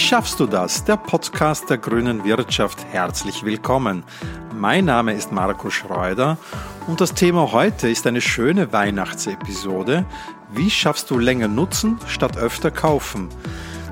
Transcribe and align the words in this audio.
schaffst 0.00 0.40
du 0.40 0.46
das? 0.46 0.84
Der 0.84 0.96
Podcast 0.96 1.68
der 1.68 1.78
grünen 1.78 2.24
Wirtschaft. 2.24 2.86
Herzlich 2.90 3.44
willkommen. 3.44 4.02
Mein 4.56 4.86
Name 4.86 5.12
ist 5.12 5.30
Marco 5.30 5.68
Schreuder 5.70 6.38
und 6.86 7.00
das 7.00 7.14
Thema 7.14 7.52
heute 7.52 7.88
ist 7.88 8.06
eine 8.06 8.20
schöne 8.20 8.72
Weihnachtsepisode. 8.72 10.06
Wie 10.52 10.70
schaffst 10.70 11.10
du 11.10 11.18
länger 11.18 11.48
nutzen 11.48 11.98
statt 12.06 12.38
öfter 12.38 12.70
kaufen? 12.70 13.28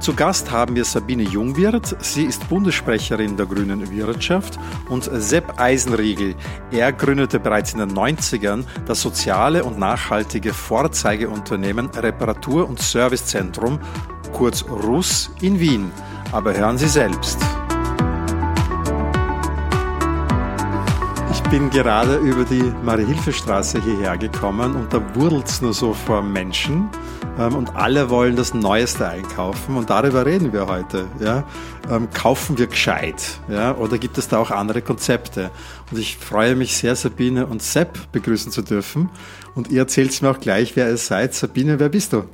Zu 0.00 0.14
Gast 0.14 0.52
haben 0.52 0.76
wir 0.76 0.84
Sabine 0.84 1.24
Jungwirth. 1.24 1.96
Sie 2.00 2.24
ist 2.24 2.48
Bundessprecherin 2.48 3.36
der 3.36 3.46
Grünen 3.46 3.90
Wirtschaft 3.90 4.58
und 4.88 5.10
Sepp 5.12 5.60
Eisenriegel. 5.60 6.36
Er 6.70 6.92
gründete 6.92 7.40
bereits 7.40 7.72
in 7.72 7.80
den 7.80 7.92
90ern 7.92 8.64
das 8.86 9.02
soziale 9.02 9.64
und 9.64 9.78
nachhaltige 9.78 10.54
Vorzeigeunternehmen 10.54 11.88
Reparatur- 11.90 12.68
und 12.68 12.80
Servicezentrum, 12.80 13.80
kurz 14.38 14.64
RUS, 14.64 15.30
in 15.40 15.58
Wien. 15.58 15.90
Aber 16.30 16.56
hören 16.56 16.78
Sie 16.78 16.86
selbst. 16.86 17.38
Ich 21.32 21.42
bin 21.50 21.70
gerade 21.70 22.18
über 22.18 22.44
die 22.44 22.72
Marie-Hilfe-Straße 22.84 23.82
hierher 23.82 24.16
gekommen 24.16 24.76
und 24.76 24.92
da 24.92 25.02
wurdelt 25.16 25.48
es 25.48 25.60
nur 25.60 25.72
so 25.72 25.92
vor 25.92 26.22
Menschen 26.22 26.88
ähm, 27.36 27.56
und 27.56 27.74
alle 27.74 28.10
wollen 28.10 28.36
das 28.36 28.54
Neueste 28.54 29.08
einkaufen 29.08 29.76
und 29.76 29.90
darüber 29.90 30.24
reden 30.24 30.52
wir 30.52 30.68
heute. 30.68 31.06
Ja? 31.18 31.44
Ähm, 31.90 32.08
kaufen 32.12 32.58
wir 32.58 32.68
gescheit 32.68 33.40
ja? 33.48 33.74
oder 33.74 33.98
gibt 33.98 34.18
es 34.18 34.28
da 34.28 34.38
auch 34.38 34.52
andere 34.52 34.82
Konzepte? 34.82 35.50
Und 35.90 35.98
ich 35.98 36.16
freue 36.16 36.54
mich 36.54 36.76
sehr, 36.76 36.94
Sabine 36.94 37.46
und 37.46 37.60
Sepp 37.60 38.12
begrüßen 38.12 38.52
zu 38.52 38.62
dürfen 38.62 39.10
und 39.56 39.68
ihr 39.68 39.80
erzählt 39.80 40.20
mir 40.22 40.30
auch 40.30 40.38
gleich, 40.38 40.76
wer 40.76 40.90
ihr 40.90 40.96
seid. 40.96 41.34
Sabine, 41.34 41.80
wer 41.80 41.88
bist 41.88 42.12
du? 42.12 42.24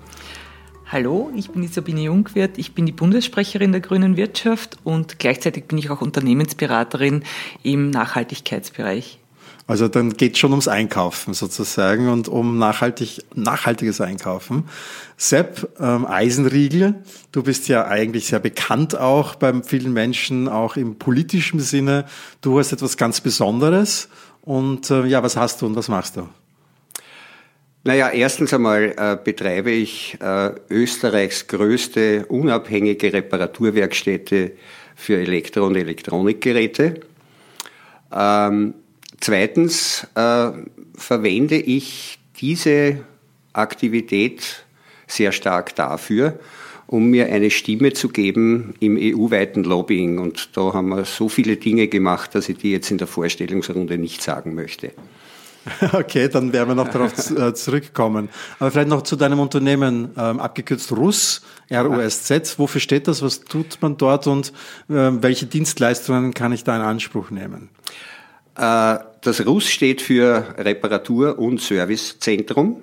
Hallo, 0.92 1.32
ich 1.34 1.50
bin 1.50 1.62
die 1.62 1.68
Sabine 1.68 2.02
Jungwirth, 2.02 2.58
ich 2.58 2.74
bin 2.74 2.84
die 2.84 2.92
Bundessprecherin 2.92 3.72
der 3.72 3.80
grünen 3.80 4.18
Wirtschaft 4.18 4.76
und 4.84 5.18
gleichzeitig 5.18 5.64
bin 5.64 5.78
ich 5.78 5.88
auch 5.88 6.02
Unternehmensberaterin 6.02 7.24
im 7.62 7.90
Nachhaltigkeitsbereich. 7.90 9.18
Also 9.66 9.88
dann 9.88 10.12
geht 10.12 10.36
schon 10.36 10.50
ums 10.50 10.68
Einkaufen 10.68 11.32
sozusagen 11.32 12.10
und 12.10 12.28
um 12.28 12.58
nachhaltig, 12.58 13.24
nachhaltiges 13.34 14.02
Einkaufen. 14.02 14.64
Sepp 15.16 15.70
ähm, 15.80 16.04
Eisenriegel, 16.06 17.02
du 17.32 17.42
bist 17.42 17.66
ja 17.68 17.86
eigentlich 17.86 18.26
sehr 18.26 18.40
bekannt 18.40 18.94
auch 18.94 19.36
bei 19.36 19.62
vielen 19.62 19.94
Menschen, 19.94 20.48
auch 20.48 20.76
im 20.76 20.96
politischen 20.98 21.60
Sinne. 21.60 22.04
Du 22.42 22.58
hast 22.58 22.72
etwas 22.72 22.98
ganz 22.98 23.22
Besonderes 23.22 24.10
und 24.42 24.90
äh, 24.90 25.06
ja, 25.06 25.22
was 25.22 25.38
hast 25.38 25.62
du 25.62 25.66
und 25.66 25.76
was 25.76 25.88
machst 25.88 26.16
du? 26.16 26.28
Naja, 27.84 28.10
erstens 28.10 28.54
einmal 28.54 28.94
äh, 28.96 29.16
betreibe 29.22 29.70
ich 29.70 30.16
äh, 30.20 30.50
Österreichs 30.70 31.46
größte 31.46 32.26
unabhängige 32.26 33.12
Reparaturwerkstätte 33.12 34.52
für 34.96 35.18
Elektro- 35.18 35.66
und 35.66 35.76
Elektronikgeräte. 35.76 37.00
Ähm, 38.12 38.74
Zweitens 39.24 40.06
äh, 40.16 40.50
verwende 40.94 41.56
ich 41.56 42.18
diese 42.42 42.98
Aktivität 43.54 44.66
sehr 45.06 45.32
stark 45.32 45.74
dafür, 45.76 46.38
um 46.86 47.06
mir 47.08 47.32
eine 47.32 47.50
Stimme 47.50 47.94
zu 47.94 48.10
geben 48.10 48.74
im 48.80 48.98
EU-weiten 49.00 49.64
Lobbying. 49.64 50.18
Und 50.18 50.50
da 50.58 50.74
haben 50.74 50.90
wir 50.90 51.06
so 51.06 51.30
viele 51.30 51.56
Dinge 51.56 51.88
gemacht, 51.88 52.34
dass 52.34 52.50
ich 52.50 52.58
die 52.58 52.72
jetzt 52.72 52.90
in 52.90 52.98
der 52.98 53.06
Vorstellungsrunde 53.06 53.96
nicht 53.96 54.22
sagen 54.22 54.54
möchte. 54.54 54.92
Okay, 55.92 56.28
dann 56.28 56.52
werden 56.52 56.68
wir 56.68 56.74
noch 56.74 56.88
darauf 56.88 57.30
äh, 57.30 57.54
zurückkommen. 57.54 58.28
Aber 58.58 58.70
vielleicht 58.70 58.88
noch 58.88 59.02
zu 59.02 59.16
deinem 59.16 59.40
Unternehmen, 59.40 60.10
ähm, 60.16 60.40
abgekürzt 60.40 60.92
RUS, 60.92 61.42
R-U-S-Z. 61.68 62.58
Wofür 62.58 62.80
steht 62.80 63.08
das? 63.08 63.22
Was 63.22 63.40
tut 63.40 63.78
man 63.80 63.96
dort 63.96 64.26
und 64.26 64.48
äh, 64.88 64.92
welche 64.92 65.46
Dienstleistungen 65.46 66.34
kann 66.34 66.52
ich 66.52 66.64
da 66.64 66.76
in 66.76 66.82
Anspruch 66.82 67.30
nehmen? 67.30 67.70
Äh, 68.56 68.98
das 69.20 69.46
RUS 69.46 69.68
steht 69.68 70.02
für 70.02 70.54
Reparatur- 70.58 71.38
und 71.38 71.60
Servicezentrum 71.60 72.82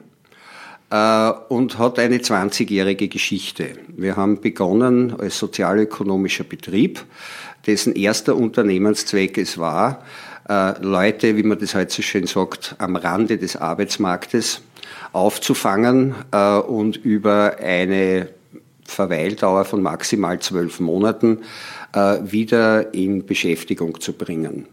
äh, 0.89 1.31
und 1.49 1.77
hat 1.77 1.99
eine 1.99 2.17
20-jährige 2.17 3.07
Geschichte. 3.07 3.77
Wir 3.87 4.17
haben 4.17 4.41
begonnen 4.41 5.15
als 5.19 5.37
sozialökonomischer 5.37 6.43
Betrieb, 6.43 7.05
dessen 7.65 7.95
erster 7.95 8.35
Unternehmenszweck 8.35 9.37
es 9.37 9.57
war, 9.57 10.03
Leute, 10.47 11.37
wie 11.37 11.43
man 11.43 11.59
das 11.59 11.75
heute 11.75 11.93
so 11.93 12.01
schön 12.01 12.27
sagt, 12.27 12.75
am 12.79 12.95
Rande 12.95 13.37
des 13.37 13.55
Arbeitsmarktes 13.55 14.61
aufzufangen 15.13 16.15
und 16.67 16.97
über 16.97 17.57
eine 17.59 18.29
Verweildauer 18.83 19.65
von 19.65 19.81
maximal 19.81 20.39
zwölf 20.39 20.79
Monaten 20.79 21.39
wieder 21.93 22.93
in 22.93 23.25
Beschäftigung 23.25 24.01
zu 24.01 24.13
bringen. 24.13 24.67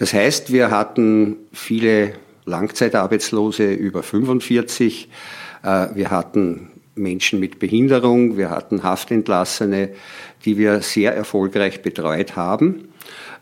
Das 0.00 0.14
heißt, 0.14 0.50
wir 0.50 0.70
hatten 0.70 1.36
viele 1.52 2.14
Langzeitarbeitslose 2.46 3.72
über 3.72 4.02
45. 4.02 5.08
Äh, 5.62 5.88
wir 5.94 6.10
hatten 6.10 6.70
Menschen 6.94 7.40
mit 7.40 7.58
Behinderung, 7.58 8.36
wir 8.36 8.50
hatten 8.50 8.82
Haftentlassene, 8.82 9.90
die 10.44 10.58
wir 10.58 10.82
sehr 10.82 11.14
erfolgreich 11.14 11.82
betreut 11.82 12.36
haben 12.36 12.84
äh, 12.84 12.89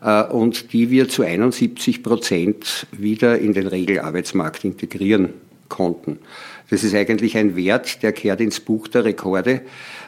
und 0.01 0.71
die 0.71 0.89
wir 0.89 1.09
zu 1.09 1.23
71 1.23 2.03
Prozent 2.03 2.87
wieder 2.91 3.37
in 3.37 3.53
den 3.53 3.67
Regelarbeitsmarkt 3.67 4.63
integrieren 4.63 5.33
konnten. 5.67 6.19
Das 6.69 6.83
ist 6.83 6.93
eigentlich 6.93 7.37
ein 7.37 7.55
Wert, 7.55 8.03
der 8.03 8.11
kehrt 8.11 8.41
ins 8.41 8.59
Buch 8.59 8.87
der 8.87 9.05
Rekorde. 9.05 9.61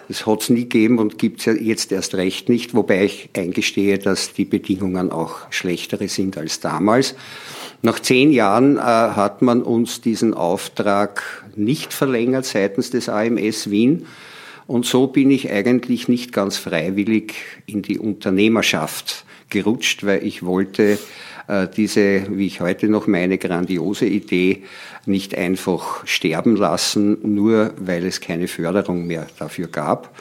Das 0.07 0.25
hat 0.25 0.41
es 0.41 0.49
nie 0.49 0.61
gegeben 0.61 0.99
und 0.99 1.17
gibt 1.17 1.39
es 1.39 1.45
ja 1.45 1.53
jetzt 1.53 1.91
erst 1.91 2.15
recht 2.15 2.49
nicht, 2.49 2.73
wobei 2.73 3.05
ich 3.05 3.29
eingestehe, 3.35 3.97
dass 3.97 4.33
die 4.33 4.45
Bedingungen 4.45 5.11
auch 5.11 5.51
schlechtere 5.51 6.07
sind 6.07 6.37
als 6.37 6.59
damals. 6.59 7.15
Nach 7.81 7.99
zehn 7.99 8.31
Jahren 8.31 8.77
äh, 8.77 8.81
hat 8.81 9.41
man 9.41 9.63
uns 9.63 10.01
diesen 10.01 10.33
Auftrag 10.33 11.45
nicht 11.55 11.93
verlängert 11.93 12.45
seitens 12.45 12.91
des 12.91 13.09
AMS 13.09 13.71
Wien. 13.71 14.05
Und 14.67 14.85
so 14.85 15.07
bin 15.07 15.31
ich 15.31 15.49
eigentlich 15.51 16.07
nicht 16.07 16.31
ganz 16.33 16.57
freiwillig 16.57 17.33
in 17.65 17.81
die 17.81 17.97
Unternehmerschaft 17.97 19.25
gerutscht, 19.51 20.03
weil 20.03 20.25
ich 20.25 20.43
wollte 20.43 20.97
äh, 21.47 21.67
diese, 21.67 22.25
wie 22.29 22.47
ich 22.47 22.61
heute 22.61 22.87
noch 22.87 23.05
meine, 23.05 23.37
grandiose 23.37 24.07
Idee 24.07 24.63
nicht 25.05 25.37
einfach 25.37 26.05
sterben 26.07 26.55
lassen, 26.55 27.17
nur 27.21 27.73
weil 27.77 28.05
es 28.05 28.21
keine 28.21 28.47
Förderung 28.47 29.05
mehr 29.05 29.27
dafür 29.37 29.67
gab. 29.67 30.15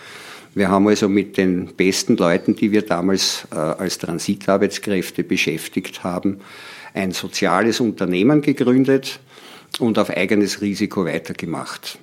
Wir 0.54 0.68
haben 0.68 0.88
also 0.88 1.08
mit 1.08 1.36
den 1.36 1.74
besten 1.76 2.16
Leuten, 2.16 2.56
die 2.56 2.72
wir 2.72 2.82
damals 2.82 3.46
äh, 3.52 3.56
als 3.56 3.98
Transitarbeitskräfte 3.98 5.22
beschäftigt 5.22 6.02
haben, 6.02 6.40
ein 6.92 7.12
soziales 7.12 7.78
Unternehmen 7.78 8.42
gegründet 8.42 9.20
und 9.78 9.98
auf 9.98 10.10
eigenes 10.10 10.60
Risiko 10.60 11.04
weitergemacht. 11.04 11.98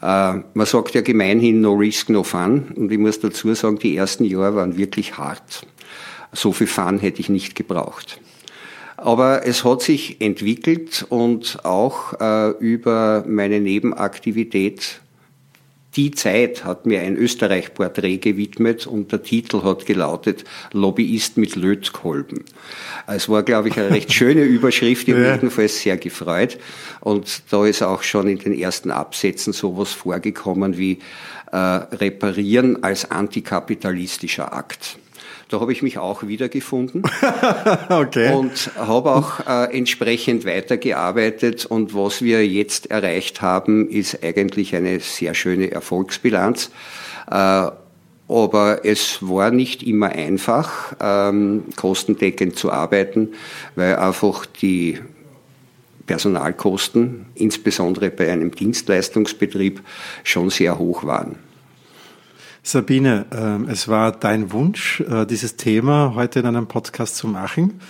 Äh, 0.00 0.34
man 0.54 0.66
sagt 0.66 0.94
ja 0.94 1.02
gemeinhin 1.02 1.60
no 1.60 1.74
risk, 1.74 2.08
no 2.08 2.22
fun. 2.22 2.72
Und 2.74 2.90
ich 2.90 2.98
muss 2.98 3.20
dazu 3.20 3.52
sagen, 3.54 3.78
die 3.78 3.96
ersten 3.96 4.24
Jahre 4.24 4.54
waren 4.54 4.78
wirklich 4.78 5.18
hart. 5.18 5.66
So 6.32 6.52
viel 6.52 6.66
Fun 6.66 6.98
hätte 6.98 7.20
ich 7.20 7.28
nicht 7.28 7.54
gebraucht. 7.54 8.20
Aber 8.96 9.46
es 9.46 9.64
hat 9.64 9.82
sich 9.82 10.20
entwickelt 10.20 11.06
und 11.08 11.64
auch 11.64 12.20
äh, 12.20 12.50
über 12.58 13.24
meine 13.26 13.60
Nebenaktivität 13.60 15.00
die 15.96 16.12
Zeit 16.12 16.64
hat 16.64 16.86
mir 16.86 17.00
ein 17.00 17.16
Österreich-Porträt 17.16 18.18
gewidmet 18.18 18.86
und 18.86 19.10
der 19.10 19.22
Titel 19.24 19.64
hat 19.64 19.86
gelautet 19.86 20.44
Lobbyist 20.72 21.36
mit 21.36 21.56
Lötkolben. 21.56 22.44
Es 23.08 23.28
war, 23.28 23.42
glaube 23.42 23.68
ich, 23.68 23.76
eine 23.76 23.90
recht 23.96 24.12
schöne 24.12 24.42
Überschrift, 24.42 25.08
die 25.08 25.12
ja. 25.12 25.34
jedenfalls 25.34 25.82
sehr 25.82 25.96
gefreut. 25.96 26.58
Und 27.00 27.42
da 27.50 27.66
ist 27.66 27.82
auch 27.82 28.04
schon 28.04 28.28
in 28.28 28.38
den 28.38 28.56
ersten 28.56 28.92
Absätzen 28.92 29.52
sowas 29.52 29.92
vorgekommen 29.92 30.78
wie 30.78 31.00
äh, 31.50 31.56
Reparieren 31.56 32.84
als 32.84 33.10
antikapitalistischer 33.10 34.52
Akt. 34.52 34.96
Da 35.50 35.58
habe 35.58 35.72
ich 35.72 35.82
mich 35.82 35.98
auch 35.98 36.22
wiedergefunden 36.28 37.02
okay. 37.88 38.32
und 38.32 38.70
habe 38.76 39.10
auch 39.10 39.40
äh, 39.48 39.76
entsprechend 39.76 40.46
weitergearbeitet. 40.46 41.66
Und 41.66 41.92
was 41.92 42.22
wir 42.22 42.46
jetzt 42.46 42.88
erreicht 42.92 43.42
haben, 43.42 43.88
ist 43.88 44.22
eigentlich 44.22 44.76
eine 44.76 45.00
sehr 45.00 45.34
schöne 45.34 45.72
Erfolgsbilanz. 45.72 46.70
Äh, 47.28 47.34
aber 48.28 48.84
es 48.84 49.18
war 49.22 49.50
nicht 49.50 49.82
immer 49.82 50.10
einfach, 50.10 50.94
ähm, 51.00 51.64
kostendeckend 51.74 52.54
zu 52.54 52.70
arbeiten, 52.70 53.30
weil 53.74 53.96
einfach 53.96 54.46
die 54.46 55.00
Personalkosten, 56.06 57.26
insbesondere 57.34 58.10
bei 58.10 58.30
einem 58.30 58.52
Dienstleistungsbetrieb, 58.52 59.82
schon 60.22 60.50
sehr 60.50 60.78
hoch 60.78 61.02
waren. 61.02 61.49
Sabine, 62.62 63.26
ähm, 63.32 63.68
es 63.68 63.88
war 63.88 64.12
dein 64.12 64.52
Wunsch, 64.52 65.00
äh, 65.00 65.26
dieses 65.26 65.56
Thema 65.56 66.12
heute 66.14 66.40
in 66.40 66.46
einem 66.46 66.66
Podcast 66.66 67.16
zu 67.16 67.26
machen. 67.28 67.80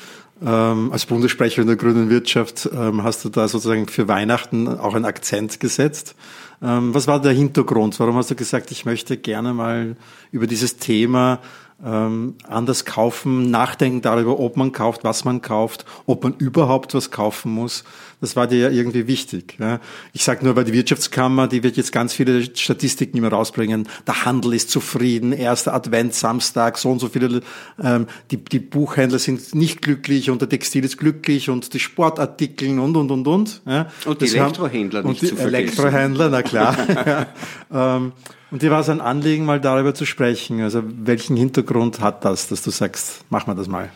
ähm, 0.43 0.90
als 0.90 1.05
Bundessprecher 1.05 1.61
in 1.61 1.69
der 1.69 1.76
grünen 1.76 2.08
Wirtschaft 2.08 2.69
ähm, 2.72 3.02
hast 3.02 3.25
du 3.25 3.28
da 3.28 3.46
sozusagen 3.46 3.88
für 3.88 4.08
Weihnachten 4.08 4.69
auch 4.69 4.94
einen 4.94 5.05
Akzent 5.05 5.61
gesetzt. 5.61 6.14
Was 6.62 7.06
war 7.06 7.22
der 7.22 7.32
Hintergrund? 7.32 7.99
Warum 8.00 8.17
hast 8.17 8.31
du 8.31 8.34
gesagt, 8.34 8.70
ich 8.70 8.84
möchte 8.84 9.17
gerne 9.17 9.55
mal 9.55 9.96
über 10.31 10.46
dieses 10.46 10.76
Thema 10.76 11.40
ähm, 11.85 12.35
anders 12.47 12.85
kaufen, 12.85 13.50
nachdenken 13.50 14.03
darüber, 14.03 14.38
ob 14.38 14.56
man 14.56 14.73
kauft, 14.73 15.05
was 15.05 15.25
man 15.25 15.41
kauft, 15.41 15.85
ob 16.06 16.25
man 16.25 16.35
überhaupt 16.35 16.94
was 16.94 17.11
kaufen 17.11 17.53
muss. 17.53 17.85
Das 18.21 18.37
war 18.37 18.47
dir 18.47 18.59
ja 18.59 18.69
irgendwie 18.69 19.06
wichtig. 19.06 19.56
Ja. 19.59 19.81
Ich 20.12 20.25
sage 20.25 20.44
nur, 20.44 20.55
weil 20.55 20.65
die 20.65 20.75
Wirtschaftskammer, 20.75 21.49
die 21.49 21.62
wird 21.62 21.79
jetzt 21.79 21.91
ganz 21.91 22.12
viele 22.12 22.55
Statistiken 22.55 23.17
immer 23.17 23.29
rausbringen. 23.29 23.88
Der 24.06 24.27
Handel 24.27 24.53
ist 24.53 24.71
zufrieden, 24.71 25.32
erster 25.32 25.73
Advent, 25.73 26.15
Samstag, 26.15 26.77
so 26.77 26.91
und 26.91 26.99
so 26.99 27.09
viele. 27.09 27.41
Ähm, 27.83 28.06
die, 28.31 28.37
die 28.37 28.59
Buchhändler 28.59 29.19
sind 29.19 29.55
nicht 29.55 29.81
glücklich 29.81 30.29
und 30.29 30.43
der 30.43 30.50
Textil 30.50 30.85
ist 30.85 30.99
glücklich 30.99 31.49
und 31.49 31.73
die 31.73 31.81
Sportartikel 31.81 32.79
und 32.79 32.94
und 32.97 33.11
und 33.11 33.26
und. 33.26 33.62
Ja. 33.67 33.91
Und 34.05 34.21
die 34.21 34.26
das 34.26 34.35
Elektrohändler 34.35 34.99
haben, 35.00 35.09
nicht 35.09 35.23
und 35.23 35.31
die 35.31 35.35
zu 35.35 35.37
vergessen. 35.37 35.55
Elektrohändler, 35.55 36.29
na 36.29 36.43
klar. 36.43 36.76
ja. 37.06 37.26
ähm, 37.97 38.12
und 38.50 38.62
dir 38.62 38.70
war 38.70 38.81
es 38.81 38.88
ein 38.88 39.00
Anliegen, 39.00 39.44
mal 39.44 39.61
darüber 39.61 39.94
zu 39.94 40.05
sprechen. 40.05 40.61
Also 40.61 40.82
welchen 40.85 41.37
Hintergrund 41.37 42.00
hat 42.00 42.25
das, 42.25 42.49
dass 42.49 42.62
du 42.62 42.70
sagst, 42.70 43.25
mach 43.31 43.47
mal 43.47 43.55
das 43.55 43.69
mal? 43.69 43.91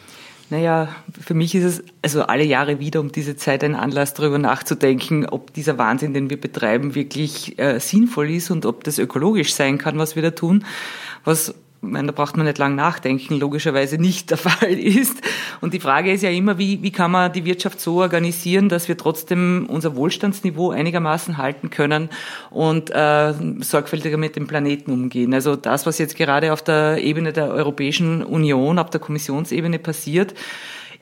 Naja, 0.51 0.89
für 1.21 1.35
mich 1.35 1.55
ist 1.55 1.65
es 1.65 1.85
also 2.03 2.23
alle 2.23 2.45
Jahre 2.45 2.79
wieder 2.79 3.01
um 3.01 3.11
diese 3.11 3.35
Zeit 3.35 3.65
ein 3.65 3.75
Anlass, 3.75 4.15
darüber 4.15 4.39
nachzudenken, 4.39 5.27
ob 5.27 5.55
dieser 5.55 5.79
Wahnsinn, 5.79 6.13
den 6.13 6.29
wir 6.29 6.41
betreiben, 6.41 6.95
wirklich 6.95 7.59
äh, 7.59 7.81
sinnvoll 7.81 8.31
ist 8.31 8.51
und 8.51 8.67
ob 8.67 8.85
das 8.85 8.99
ökologisch 8.99 9.55
sein 9.55 9.79
kann, 9.79 9.99
was 9.99 10.17
wir 10.17 10.23
da 10.23 10.31
tun. 10.31 10.65
Was 11.25 11.55
meine, 11.91 12.09
da 12.09 12.13
braucht 12.13 12.37
man 12.37 12.47
nicht 12.47 12.59
lang 12.59 12.75
nachdenken, 12.75 13.39
logischerweise 13.39 13.99
nicht 13.99 14.31
der 14.31 14.39
Fall 14.39 14.73
ist. 14.73 15.21
Und 15.61 15.75
die 15.75 15.81
Frage 15.81 16.13
ist 16.13 16.23
ja 16.23 16.31
immer, 16.31 16.59
wie, 16.59 16.83
wie 16.83 16.91
kann 16.91 17.11
man 17.11 17.33
die 17.33 17.45
Wirtschaft 17.45 17.81
so 17.81 18.01
organisieren, 18.01 18.69
dass 18.69 18.89
wir 18.89 18.97
trotzdem 18.97 19.67
unser 19.69 19.97
Wohlstandsniveau 19.97 20.71
einigermaßen 20.71 21.39
halten 21.39 21.71
können 21.71 22.09
und 22.51 22.91
äh, 22.91 23.35
sorgfältiger 23.61 24.17
mit 24.17 24.37
dem 24.37 24.47
Planeten 24.47 24.91
umgehen. 24.91 25.35
Also 25.35 25.57
das, 25.57 25.87
was 25.87 25.99
jetzt 25.99 26.17
gerade 26.17 26.53
auf 26.53 26.63
der 26.63 27.03
Ebene 27.03 27.33
der 27.33 27.49
Europäischen 27.49 28.23
Union, 28.23 28.79
auf 28.79 28.91
der 28.91 29.01
Kommissionsebene 29.01 29.79
passiert, 29.79 30.35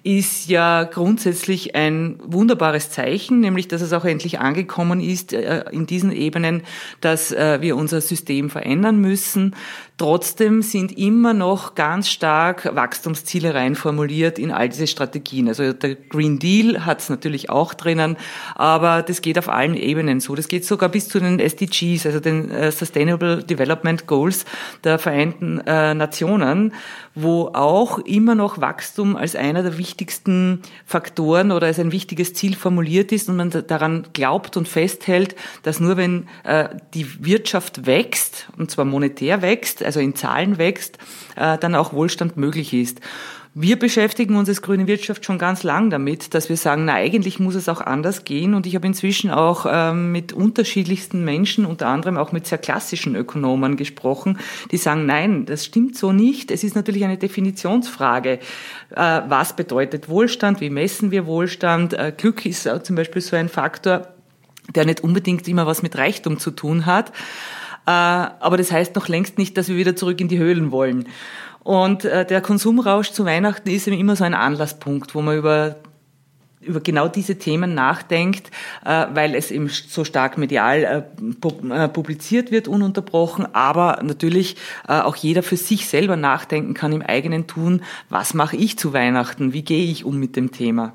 ist 0.05 0.49
ja 0.49 0.85
grundsätzlich 0.85 1.75
ein 1.75 2.19
wunderbares 2.25 2.91
Zeichen, 2.91 3.41
nämlich 3.41 3.69
dass 3.69 3.83
es 3.83 3.93
auch 3.93 4.05
endlich 4.05 4.41
angekommen 4.41 5.01
ist 5.01 5.33
äh, 5.33 5.65
in 5.71 5.87
diesen 5.87 6.13
Ebenen, 6.13 6.63
dass 7.01 7.31
äh, 7.31 7.61
wir 7.61 7.77
unser 7.77 8.01
System 8.01 8.51
verändern 8.51 9.01
müssen, 9.01 9.55
Trotzdem 10.03 10.63
sind 10.63 10.99
immer 10.99 11.33
noch 11.33 11.77
ganz 11.77 12.09
stark 12.09 12.75
Wachstumsziele 12.75 13.55
reinformuliert 13.55 14.37
in 14.37 14.51
all 14.51 14.69
diese 14.69 14.89
Strategien. 14.89 15.47
Also 15.47 15.73
der 15.73 15.95
Green 15.95 16.41
Deal 16.41 16.87
hat 16.87 16.99
es 16.99 17.09
natürlich 17.09 17.51
auch 17.51 17.73
drinnen, 17.73 18.17
aber 18.57 19.03
das 19.03 19.23
geht 19.23 19.39
auf 19.39 19.49
allen 19.49 19.77
Ebenen 19.77 20.19
so. 20.19 20.35
Das 20.35 20.49
geht 20.49 20.65
sogar 20.65 20.89
bis 20.89 21.09
zu 21.09 21.21
den 21.21 21.39
SDGs, 21.39 22.05
also 22.07 22.19
den 22.19 22.51
äh, 22.51 22.73
Sustainable 22.73 23.45
Development 23.45 24.07
Goals 24.09 24.45
der 24.83 24.99
Vereinten 24.99 25.57
Nationen, 25.57 26.73
wo 27.15 27.51
auch 27.53 27.99
immer 27.99 28.35
noch 28.35 28.61
Wachstum 28.61 29.17
als 29.17 29.37
einer 29.37 29.63
der 29.63 29.79
wichtigsten 29.79 30.63
Faktoren 30.87 31.53
oder 31.53 31.67
als 31.67 31.79
ein 31.79 31.93
wichtiges 31.93 32.35
Ziel 32.35 32.57
formuliert 32.57 33.13
ist 33.13 33.29
und 33.29 33.37
man 33.37 33.51
daran 33.51 34.07
glaubt 34.13 34.57
und 34.57 34.69
festhält, 34.69 35.37
dass 35.63 35.81
nur 35.81 35.97
wenn 35.97 36.27
äh, 36.45 36.69
die 36.95 37.25
Wirtschaft 37.25 37.87
wächst, 37.87 38.49
und 38.57 38.71
zwar 38.71 38.85
monetär 38.85 39.43
wächst, 39.43 39.83
also 39.83 40.01
in 40.01 40.15
Zahlen 40.15 40.59
wächst, 40.59 40.99
äh, 41.37 41.59
dann 41.59 41.75
auch 41.75 41.93
Wohlstand 41.93 42.37
möglich 42.37 42.73
ist. 42.73 43.01
Wir 43.55 43.79
beschäftigen 43.79 44.37
uns 44.37 44.49
als 44.49 44.63
grüne 44.63 44.87
Wirtschaft 44.87 45.27
schon 45.27 45.37
ganz 45.37 45.63
lang 45.63 45.91
damit, 45.91 46.33
dass 46.33 46.49
wir 46.49 46.57
sagen, 46.57 46.87
na 46.87 46.95
eigentlich 46.95 47.39
muss 47.39 47.55
es 47.55 47.69
auch 47.69 47.83
anders 47.83 48.25
gehen. 48.25 48.55
Und 48.55 48.67
ich 48.67 48.75
habe 48.75 48.87
inzwischen 48.87 49.31
auch 49.31 49.67
ähm, 49.69 50.11
mit 50.11 50.33
unterschiedlichsten 50.33 51.23
Menschen, 51.23 51.67
unter 51.67 51.89
anderem 51.89 52.17
auch 52.17 52.33
mit 52.33 52.47
sehr 52.47 52.57
klassischen 52.57 53.15
Ökonomen 53.15 53.77
gesprochen, 53.77 54.39
die 54.71 54.79
sagen, 54.79 55.05
nein, 55.05 55.45
das 55.45 55.67
stimmt 55.67 55.99
so 55.99 56.13
nicht. 56.13 56.51
Es 56.51 56.65
ist 56.65 56.75
natürlich 56.75 57.05
eine 57.05 57.19
Definitionsfrage. 57.19 58.39
Äh, 58.89 59.21
was 59.29 59.55
bedeutet 59.55 60.09
Wohlstand? 60.09 60.63
Wie 60.63 60.71
messen 60.71 61.11
wir 61.11 61.27
Wohlstand? 61.27 61.93
Äh, 61.93 62.15
Glück 62.17 62.47
ist 62.47 62.67
zum 62.85 62.97
Beispiel 62.97 63.21
so 63.21 63.37
ein 63.37 63.51
Faktor, 63.51 64.09
der 64.75 64.87
nicht 64.87 65.03
unbedingt 65.03 65.47
immer 65.47 65.67
was 65.67 65.83
mit 65.83 65.99
Reichtum 65.99 66.39
zu 66.39 66.53
tun 66.53 66.87
hat. 66.87 67.13
Äh, 67.87 67.91
aber 67.91 68.57
das 68.57 68.71
heißt 68.71 68.95
noch 68.95 69.09
längst 69.09 69.39
nicht, 69.39 69.57
dass 69.57 69.69
wir 69.69 69.77
wieder 69.77 69.97
zurück 69.97 70.21
in 70.21 70.29
die 70.29 70.39
Höhlen 70.39 70.71
wollen. 70.71 71.09
Und 71.63 72.05
äh, 72.05 72.25
der 72.25 72.41
Konsumrausch 72.41 73.11
zu 73.11 73.25
Weihnachten 73.25 73.71
ist 73.71 73.87
eben 73.87 73.99
immer 73.99 74.17
so 74.17 74.25
ein 74.25 74.35
Anlasspunkt, 74.35 75.15
wo 75.15 75.23
man 75.23 75.37
über 75.37 75.77
über 76.61 76.79
genau 76.79 77.09
diese 77.09 77.39
Themen 77.39 77.75
nachdenkt, 77.75 78.53
äh, 78.85 79.07
weil 79.15 79.35
es 79.35 79.51
eben 79.51 79.69
so 79.69 80.05
stark 80.05 80.39
medial 80.39 81.11
publiziert 81.93 82.53
wird, 82.53 82.69
ununterbrochen, 82.69 83.53
aber 83.53 83.99
natürlich 84.05 84.55
auch 84.87 85.17
jeder 85.17 85.43
für 85.43 85.57
sich 85.57 85.89
selber 85.89 86.15
nachdenken 86.15 86.73
kann 86.73 86.93
im 86.93 87.03
eigenen 87.03 87.49
Tun, 87.49 87.83
was 88.11 88.33
mache 88.33 88.57
ich 88.57 88.79
zu 88.79 88.93
Weihnachten, 88.93 89.53
wie 89.53 89.63
gehe 89.63 89.91
ich 89.91 90.05
um 90.05 90.21
mit 90.21 90.37
dem 90.37 90.53
Thema. 90.53 90.93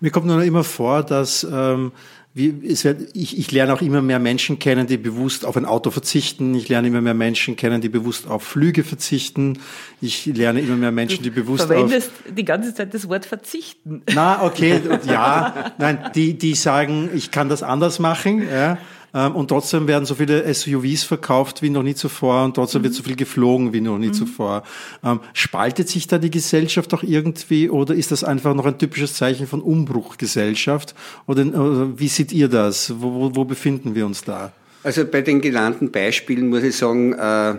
Mir 0.00 0.10
kommt 0.10 0.26
nur 0.26 0.42
immer 0.42 0.64
vor, 0.64 1.02
dass 1.02 1.44
ähm, 1.44 1.92
wird, 2.36 3.00
ich, 3.14 3.38
ich 3.38 3.50
lerne 3.50 3.72
auch 3.72 3.80
immer 3.80 4.02
mehr 4.02 4.18
Menschen 4.18 4.58
kennen, 4.58 4.86
die 4.86 4.98
bewusst 4.98 5.46
auf 5.46 5.56
ein 5.56 5.64
Auto 5.64 5.90
verzichten. 5.90 6.54
Ich 6.54 6.68
lerne 6.68 6.88
immer 6.88 7.00
mehr 7.00 7.14
Menschen 7.14 7.56
kennen, 7.56 7.80
die 7.80 7.88
bewusst 7.88 8.28
auf 8.28 8.42
Flüge 8.42 8.84
verzichten. 8.84 9.58
Ich 10.02 10.26
lerne 10.26 10.60
immer 10.60 10.76
mehr 10.76 10.92
Menschen, 10.92 11.22
die 11.22 11.30
bewusst 11.30 11.64
du 11.64 11.68
verwendest 11.68 12.10
auf... 12.10 12.34
die 12.34 12.44
ganze 12.44 12.74
Zeit 12.74 12.92
das 12.92 13.08
Wort 13.08 13.24
verzichten. 13.24 14.02
Na, 14.14 14.42
okay, 14.42 14.80
ja. 15.06 15.72
Nein, 15.78 16.10
die, 16.14 16.34
die 16.34 16.54
sagen, 16.54 17.08
ich 17.14 17.30
kann 17.30 17.48
das 17.48 17.62
anders 17.62 17.98
machen. 17.98 18.46
Ja. 18.46 18.78
Ähm, 19.14 19.34
und 19.34 19.48
trotzdem 19.48 19.86
werden 19.88 20.04
so 20.04 20.14
viele 20.14 20.52
SUVs 20.52 21.04
verkauft 21.04 21.62
wie 21.62 21.70
noch 21.70 21.82
nie 21.82 21.94
zuvor 21.94 22.44
und 22.44 22.54
trotzdem 22.54 22.82
mhm. 22.82 22.84
wird 22.84 22.94
so 22.94 23.02
viel 23.02 23.16
geflogen 23.16 23.72
wie 23.72 23.80
noch 23.80 23.98
nie 23.98 24.08
mhm. 24.08 24.14
zuvor. 24.14 24.62
Ähm, 25.04 25.20
spaltet 25.32 25.88
sich 25.88 26.06
da 26.06 26.18
die 26.18 26.30
Gesellschaft 26.30 26.92
auch 26.94 27.02
irgendwie 27.02 27.70
oder 27.70 27.94
ist 27.94 28.12
das 28.12 28.24
einfach 28.24 28.54
noch 28.54 28.66
ein 28.66 28.78
typisches 28.78 29.14
Zeichen 29.14 29.46
von 29.46 29.60
Umbruchgesellschaft? 29.60 30.94
Oder, 31.26 31.98
wie 31.98 32.08
seht 32.08 32.32
ihr 32.32 32.48
das? 32.48 32.94
Wo, 32.98 33.14
wo, 33.14 33.36
wo 33.36 33.44
befinden 33.44 33.94
wir 33.94 34.06
uns 34.06 34.22
da? 34.22 34.52
Also 34.86 35.04
bei 35.04 35.20
den 35.20 35.40
genannten 35.40 35.90
Beispielen 35.90 36.48
muss 36.48 36.62
ich 36.62 36.76
sagen, 36.76 37.12
äh, 37.12 37.54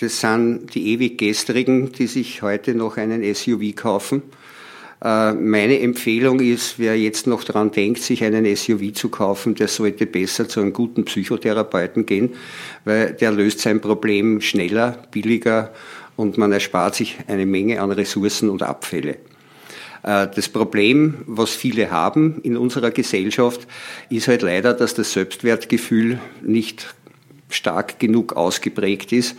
das 0.00 0.20
sind 0.20 0.74
die 0.74 0.88
ewig 0.88 1.18
gestrigen, 1.18 1.92
die 1.92 2.08
sich 2.08 2.42
heute 2.42 2.74
noch 2.74 2.96
einen 2.96 3.22
SUV 3.32 3.76
kaufen. 3.76 4.22
Äh, 5.02 5.32
meine 5.32 5.80
Empfehlung 5.80 6.40
ist, 6.40 6.78
wer 6.78 6.98
jetzt 6.98 7.26
noch 7.26 7.44
daran 7.44 7.70
denkt, 7.70 8.00
sich 8.02 8.24
einen 8.24 8.44
SUV 8.56 8.92
zu 8.92 9.08
kaufen, 9.08 9.54
der 9.54 9.68
sollte 9.68 10.06
besser 10.06 10.48
zu 10.48 10.60
einem 10.60 10.72
guten 10.72 11.04
Psychotherapeuten 11.04 12.06
gehen, 12.06 12.30
weil 12.84 13.12
der 13.14 13.32
löst 13.32 13.60
sein 13.60 13.80
Problem 13.80 14.40
schneller, 14.40 14.98
billiger 15.10 15.72
und 16.16 16.38
man 16.38 16.52
erspart 16.52 16.94
sich 16.94 17.16
eine 17.26 17.46
Menge 17.46 17.80
an 17.80 17.90
Ressourcen 17.90 18.48
und 18.50 18.62
Abfälle. 18.62 19.16
Äh, 20.04 20.28
das 20.34 20.48
Problem, 20.48 21.24
was 21.26 21.50
viele 21.50 21.90
haben 21.90 22.40
in 22.42 22.56
unserer 22.56 22.90
Gesellschaft, 22.90 23.66
ist 24.10 24.28
halt 24.28 24.42
leider, 24.42 24.74
dass 24.74 24.94
das 24.94 25.12
Selbstwertgefühl 25.12 26.20
nicht 26.42 26.94
stark 27.48 27.98
genug 27.98 28.34
ausgeprägt 28.34 29.12
ist. 29.12 29.36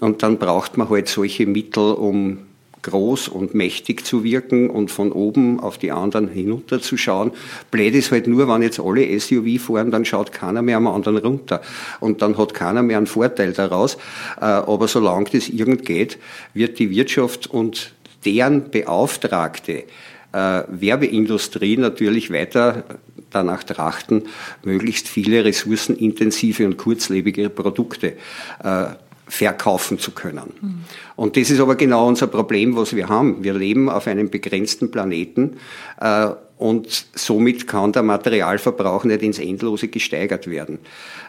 Und 0.00 0.22
dann 0.22 0.38
braucht 0.38 0.76
man 0.76 0.88
halt 0.88 1.08
solche 1.08 1.46
Mittel, 1.46 1.92
um 1.92 2.38
groß 2.82 3.28
und 3.28 3.54
mächtig 3.54 4.04
zu 4.04 4.24
wirken 4.24 4.70
und 4.70 4.90
von 4.90 5.12
oben 5.12 5.60
auf 5.60 5.78
die 5.78 5.92
anderen 5.92 6.28
hinunterzuschauen. 6.28 7.32
Blöd 7.70 7.94
ist 7.94 8.12
halt 8.12 8.26
nur, 8.26 8.48
wenn 8.48 8.62
jetzt 8.62 8.80
alle 8.80 9.18
SUV 9.18 9.60
fahren, 9.60 9.90
dann 9.90 10.04
schaut 10.04 10.32
keiner 10.32 10.62
mehr 10.62 10.76
am 10.76 10.86
anderen 10.86 11.18
runter. 11.18 11.60
Und 12.00 12.22
dann 12.22 12.38
hat 12.38 12.54
keiner 12.54 12.82
mehr 12.82 12.98
einen 12.98 13.06
Vorteil 13.06 13.52
daraus. 13.52 13.96
Äh, 14.40 14.44
aber 14.44 14.88
solange 14.88 15.30
das 15.32 15.48
irgend 15.48 15.84
geht, 15.84 16.18
wird 16.54 16.78
die 16.78 16.90
Wirtschaft 16.90 17.48
und 17.48 17.92
deren 18.24 18.70
Beauftragte 18.70 19.84
äh, 20.32 20.62
Werbeindustrie 20.68 21.76
natürlich 21.76 22.32
weiter 22.32 22.84
danach 23.30 23.62
trachten, 23.62 24.24
möglichst 24.64 25.08
viele 25.08 25.44
ressourcenintensive 25.44 26.64
und 26.64 26.76
kurzlebige 26.76 27.50
Produkte 27.50 28.14
äh, 28.62 28.86
verkaufen 29.28 29.98
zu 29.98 30.12
können. 30.12 30.52
Mhm. 30.60 30.84
Und 31.16 31.36
das 31.36 31.50
ist 31.50 31.60
aber 31.60 31.76
genau 31.76 32.08
unser 32.08 32.26
Problem, 32.26 32.76
was 32.76 32.96
wir 32.96 33.08
haben. 33.08 33.44
Wir 33.44 33.54
leben 33.54 33.88
auf 33.88 34.06
einem 34.06 34.30
begrenzten 34.30 34.90
Planeten 34.90 35.58
äh, 36.00 36.28
und 36.58 37.06
somit 37.14 37.68
kann 37.68 37.92
der 37.92 38.02
Materialverbrauch 38.02 39.04
nicht 39.04 39.22
ins 39.22 39.38
Endlose 39.38 39.88
gesteigert 39.88 40.48
werden. 40.48 40.80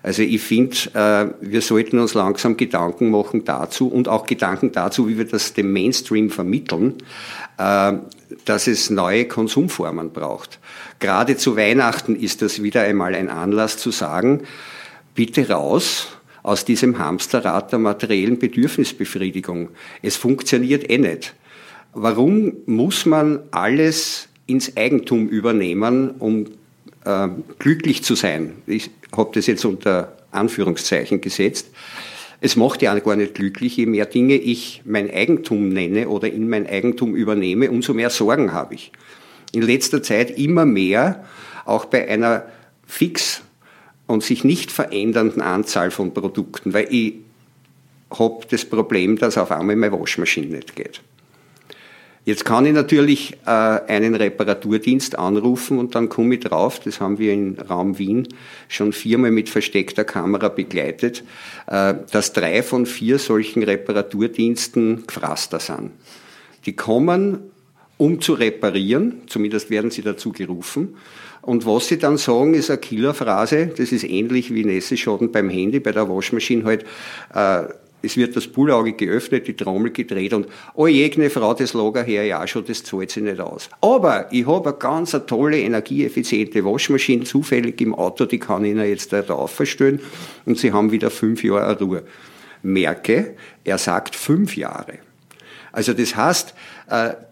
Also 0.01 0.24
ich 0.24 0.41
finde, 0.41 0.75
äh, 0.94 1.27
wir 1.41 1.62
sollten 1.62 2.00
uns 2.00 2.15
langsam 2.15 2.58
Gedanken 2.58 3.12
machen 3.12 3.46
dazu 3.46 3.89
und 3.89 4.08
auch 4.08 4.25
Gedanken 4.25 4.72
dazu, 4.72 5.08
wie 5.08 5.18
wir 5.18 5.25
das 5.25 5.53
dem 5.53 5.72
Mainstream 5.72 6.32
vermitteln, 6.32 6.96
äh, 7.58 7.94
dass 8.46 8.68
es 8.68 8.89
neue 8.89 9.25
Konsumformen 9.25 10.12
braucht. 10.12 10.60
Gerade 11.00 11.38
zu 11.38 11.56
Weihnachten 11.56 12.15
ist 12.15 12.41
das 12.41 12.63
wieder 12.63 12.82
einmal 12.82 13.13
ein 13.13 13.29
Anlass 13.29 13.77
zu 13.77 13.91
sagen, 13.91 14.41
bitte 15.13 15.50
raus, 15.50 16.08
aus 16.43 16.65
diesem 16.65 17.00
Hamsterrad 17.00 17.72
der 17.72 17.79
materiellen 17.79 18.39
Bedürfnisbefriedigung. 18.39 19.69
Es 20.01 20.15
funktioniert 20.15 20.89
eh 20.89 20.98
nicht. 20.98 21.36
Warum 21.93 22.53
muss 22.65 23.05
man 23.05 23.39
alles 23.51 24.29
ins 24.46 24.75
Eigentum 24.75 25.27
übernehmen, 25.27 26.12
um 26.19 26.48
äh, 27.05 27.27
glücklich 27.60 28.03
zu 28.03 28.15
sein. 28.15 28.53
Ich 28.67 28.89
habe 29.15 29.31
das 29.34 29.48
jetzt 29.48 29.65
unter 29.65 30.17
Anführungszeichen 30.31 31.22
gesetzt. 31.22 31.69
Es 32.41 32.55
macht 32.55 32.81
ja 32.81 32.98
gar 33.00 33.15
nicht 33.15 33.36
glücklich, 33.36 33.77
je 33.77 33.86
mehr 33.86 34.05
Dinge 34.05 34.36
ich 34.36 34.81
mein 34.86 35.12
Eigentum 35.12 35.69
nenne 35.69 36.08
oder 36.08 36.31
in 36.31 36.48
mein 36.48 36.67
Eigentum 36.67 37.15
übernehme, 37.15 37.69
umso 37.69 37.93
mehr 37.93 38.10
Sorgen 38.10 38.53
habe 38.53 38.75
ich. 38.75 38.91
In 39.51 39.62
letzter 39.62 40.01
Zeit 40.01 40.38
immer 40.38 40.65
mehr, 40.65 41.25
auch 41.65 41.86
bei 41.86 42.08
einer 42.08 42.46
fix 42.86 43.41
und 44.10 44.24
sich 44.24 44.44
nicht 44.44 44.72
verändernden 44.72 45.39
Anzahl 45.39 45.92
von 45.92 46.16
Produkten, 46.16 46.74
weil 46.74 46.88
ich 46.89 47.13
habe 48.10 48.39
das 48.50 48.66
Problem, 48.66 49.20
dass 49.20 49.38
auf 49.38 49.51
einmal 49.51 49.75
meine 49.75 50.00
Waschmaschine 50.00 50.48
nicht 50.48 50.75
geht. 50.75 51.01
Jetzt 52.25 52.44
kann 52.44 52.66
ich 52.66 52.74
natürlich 52.74 53.38
äh, 53.46 53.50
einen 53.50 54.16
Reparaturdienst 54.16 55.18
anrufen 55.18 55.78
und 55.78 55.94
dann 55.94 56.10
komme 56.10 56.36
ich 56.36 56.42
drauf, 56.42 56.80
das 56.80 57.00
haben 57.00 57.20
wir 57.20 57.34
im 57.34 57.56
Raum 57.70 58.00
Wien 58.00 58.28
schon 58.68 58.94
viermal 58.94 59.30
mit 59.30 59.48
versteckter 59.48 60.06
Kamera 60.06 60.50
begleitet, 60.50 61.24
äh, 61.68 61.94
dass 62.12 62.34
drei 62.34 62.63
von 62.63 62.88
vier 62.88 63.20
solchen 63.20 63.62
Reparaturdiensten 63.62 65.06
Gefraster 65.06 65.60
sind. 65.60 65.92
Die 66.66 66.75
kommen, 66.75 67.51
um 68.00 68.22
zu 68.22 68.34
reparieren, 68.34 69.24
zumindest 69.27 69.70
werden 69.70 69.91
sie 69.91 70.01
dazu 70.01 70.32
gerufen. 70.32 70.96
Und 71.41 71.65
was 71.65 71.88
sie 71.88 72.00
dann 72.00 72.18
sagen, 72.18 72.53
ist 72.53 72.70
eine 72.70 72.79
Killerphrase, 72.79 73.68
das 73.77 73.91
ist 73.91 74.03
ähnlich 74.03 74.53
wie 74.53 74.63
Nässeschaden 74.63 75.32
beim 75.32 75.50
Handy, 75.50 75.79
bei 75.79 75.91
der 75.91 76.10
Waschmaschine 76.10 76.63
halt, 76.63 76.86
äh, 77.34 77.63
es 78.01 78.15
wird 78.15 78.38
das 78.38 78.48
Bullauge 78.48 78.94
geöffnet, 78.94 79.48
die 79.48 79.56
Trommel 79.56 79.91
gedreht 79.91 80.32
und 80.32 80.48
oh 80.75 80.88
jegene 80.88 81.29
Frau, 81.29 81.53
das 81.53 81.74
Lager 81.74 82.03
her, 82.03 82.24
ja 82.24 82.48
schon, 82.48 82.63
das 82.63 82.84
zahlt 82.84 83.12
sich 83.12 83.22
nicht 83.22 83.41
aus. 83.41 83.70
Aber 83.82 84.27
ich 84.32 84.48
habe 84.48 84.70
eine 84.70 84.77
ganz 84.77 85.13
eine 85.13 85.25
tolle, 85.25 85.60
energieeffiziente 85.60 86.63
Waschmaschine 86.63 87.25
zufällig 87.25 87.82
im 87.82 87.94
Auto, 87.94 88.25
die 88.25 88.39
kann 88.39 88.63
ich 88.63 88.72
Ihnen 88.72 88.88
jetzt 88.88 89.12
da 89.12 89.22
aufstellen 89.34 90.00
und 90.46 90.58
Sie 90.58 90.72
haben 90.72 90.94
wieder 90.94 91.10
fünf 91.10 91.44
Jahre 91.44 91.77
Ruhe. 91.77 92.03
Merke, 92.63 93.36
er 93.65 93.77
sagt 93.77 94.15
fünf 94.15 94.56
Jahre. 94.56 95.00
Also 95.72 95.94
das 95.94 96.15
heißt, 96.15 96.53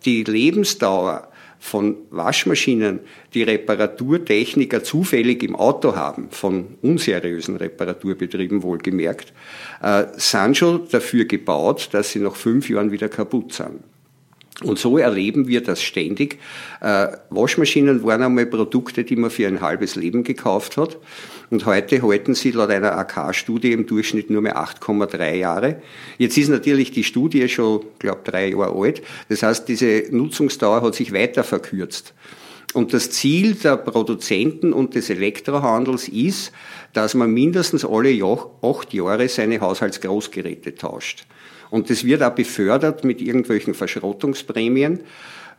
die 0.06 0.24
Lebensdauer 0.24 1.28
von 1.60 1.96
Waschmaschinen, 2.12 3.00
die 3.34 3.44
Reparaturtechniker 3.44 4.84
zufällig 4.84 5.44
im 5.44 5.56
Auto 5.56 5.96
haben, 5.96 6.30
von 6.30 6.78
unseriösen 6.82 7.58
Reparaturbetrieben 7.58 8.64
wohlgemerkt, 8.64 9.34
äh, 9.82 10.06
sind 10.16 10.58
schon 10.58 10.88
dafür 10.90 11.26
gebaut, 11.26 11.90
dass 11.92 12.12
sie 12.12 12.20
nach 12.20 12.36
fünf 12.36 12.70
Jahren 12.70 12.92
wieder 12.92 13.10
kaputt 13.10 13.54
sind. 13.54 13.84
Und 14.64 14.80
so 14.80 14.98
erleben 14.98 15.48
wir 15.48 15.62
das 15.62 15.84
ständig. 15.84 16.40
Äh, 16.82 17.10
Waschmaschinen 17.30 18.04
waren 18.04 18.24
einmal 18.24 18.48
Produkte, 18.48 19.04
die 19.04 19.16
man 19.16 19.30
für 19.30 19.48
ein 19.48 19.62
halbes 19.62 19.96
Leben 19.96 20.24
gekauft 20.24 20.78
hat. 20.78 20.98
Und 21.52 21.68
heute 21.68 22.02
halten 22.02 22.34
sie 22.34 22.52
laut 22.52 22.72
einer 22.72 22.98
AK-Studie 22.98 23.72
im 23.72 23.86
Durchschnitt 23.86 24.32
nur 24.32 24.42
mehr 24.42 24.58
8,3 24.58 25.36
Jahre. 25.36 25.82
Jetzt 26.18 26.38
ist 26.40 26.50
natürlich 26.50 26.90
die 26.90 27.04
Studie 27.04 27.48
schon, 27.50 27.86
glaube 28.00 28.22
drei 28.24 28.50
Jahre 28.50 28.76
alt. 28.76 29.04
Das 29.30 29.44
heißt, 29.44 29.68
diese 29.68 30.06
Nutzungsdauer 30.10 30.82
hat 30.82 30.96
sich 30.96 31.14
weiter 31.14 31.44
verkürzt. 31.44 32.16
Und 32.74 32.94
das 32.94 33.12
Ziel 33.12 33.54
der 33.54 33.78
Produzenten 33.78 34.74
und 34.74 34.96
des 34.96 35.10
Elektrohandels 35.10 36.10
ist, 36.10 36.52
dass 36.94 37.14
man 37.14 37.32
mindestens 37.32 37.86
alle 37.86 38.24
acht 38.62 38.94
Jahre 38.94 39.30
seine 39.30 39.62
Haushaltsgroßgeräte 39.62 40.76
tauscht. 40.76 41.28
Und 41.70 41.90
das 41.90 42.04
wird 42.04 42.24
auch 42.24 42.34
befördert 42.34 43.04
mit 43.04 43.22
irgendwelchen 43.22 43.74
Verschrottungsprämien. 43.74 45.02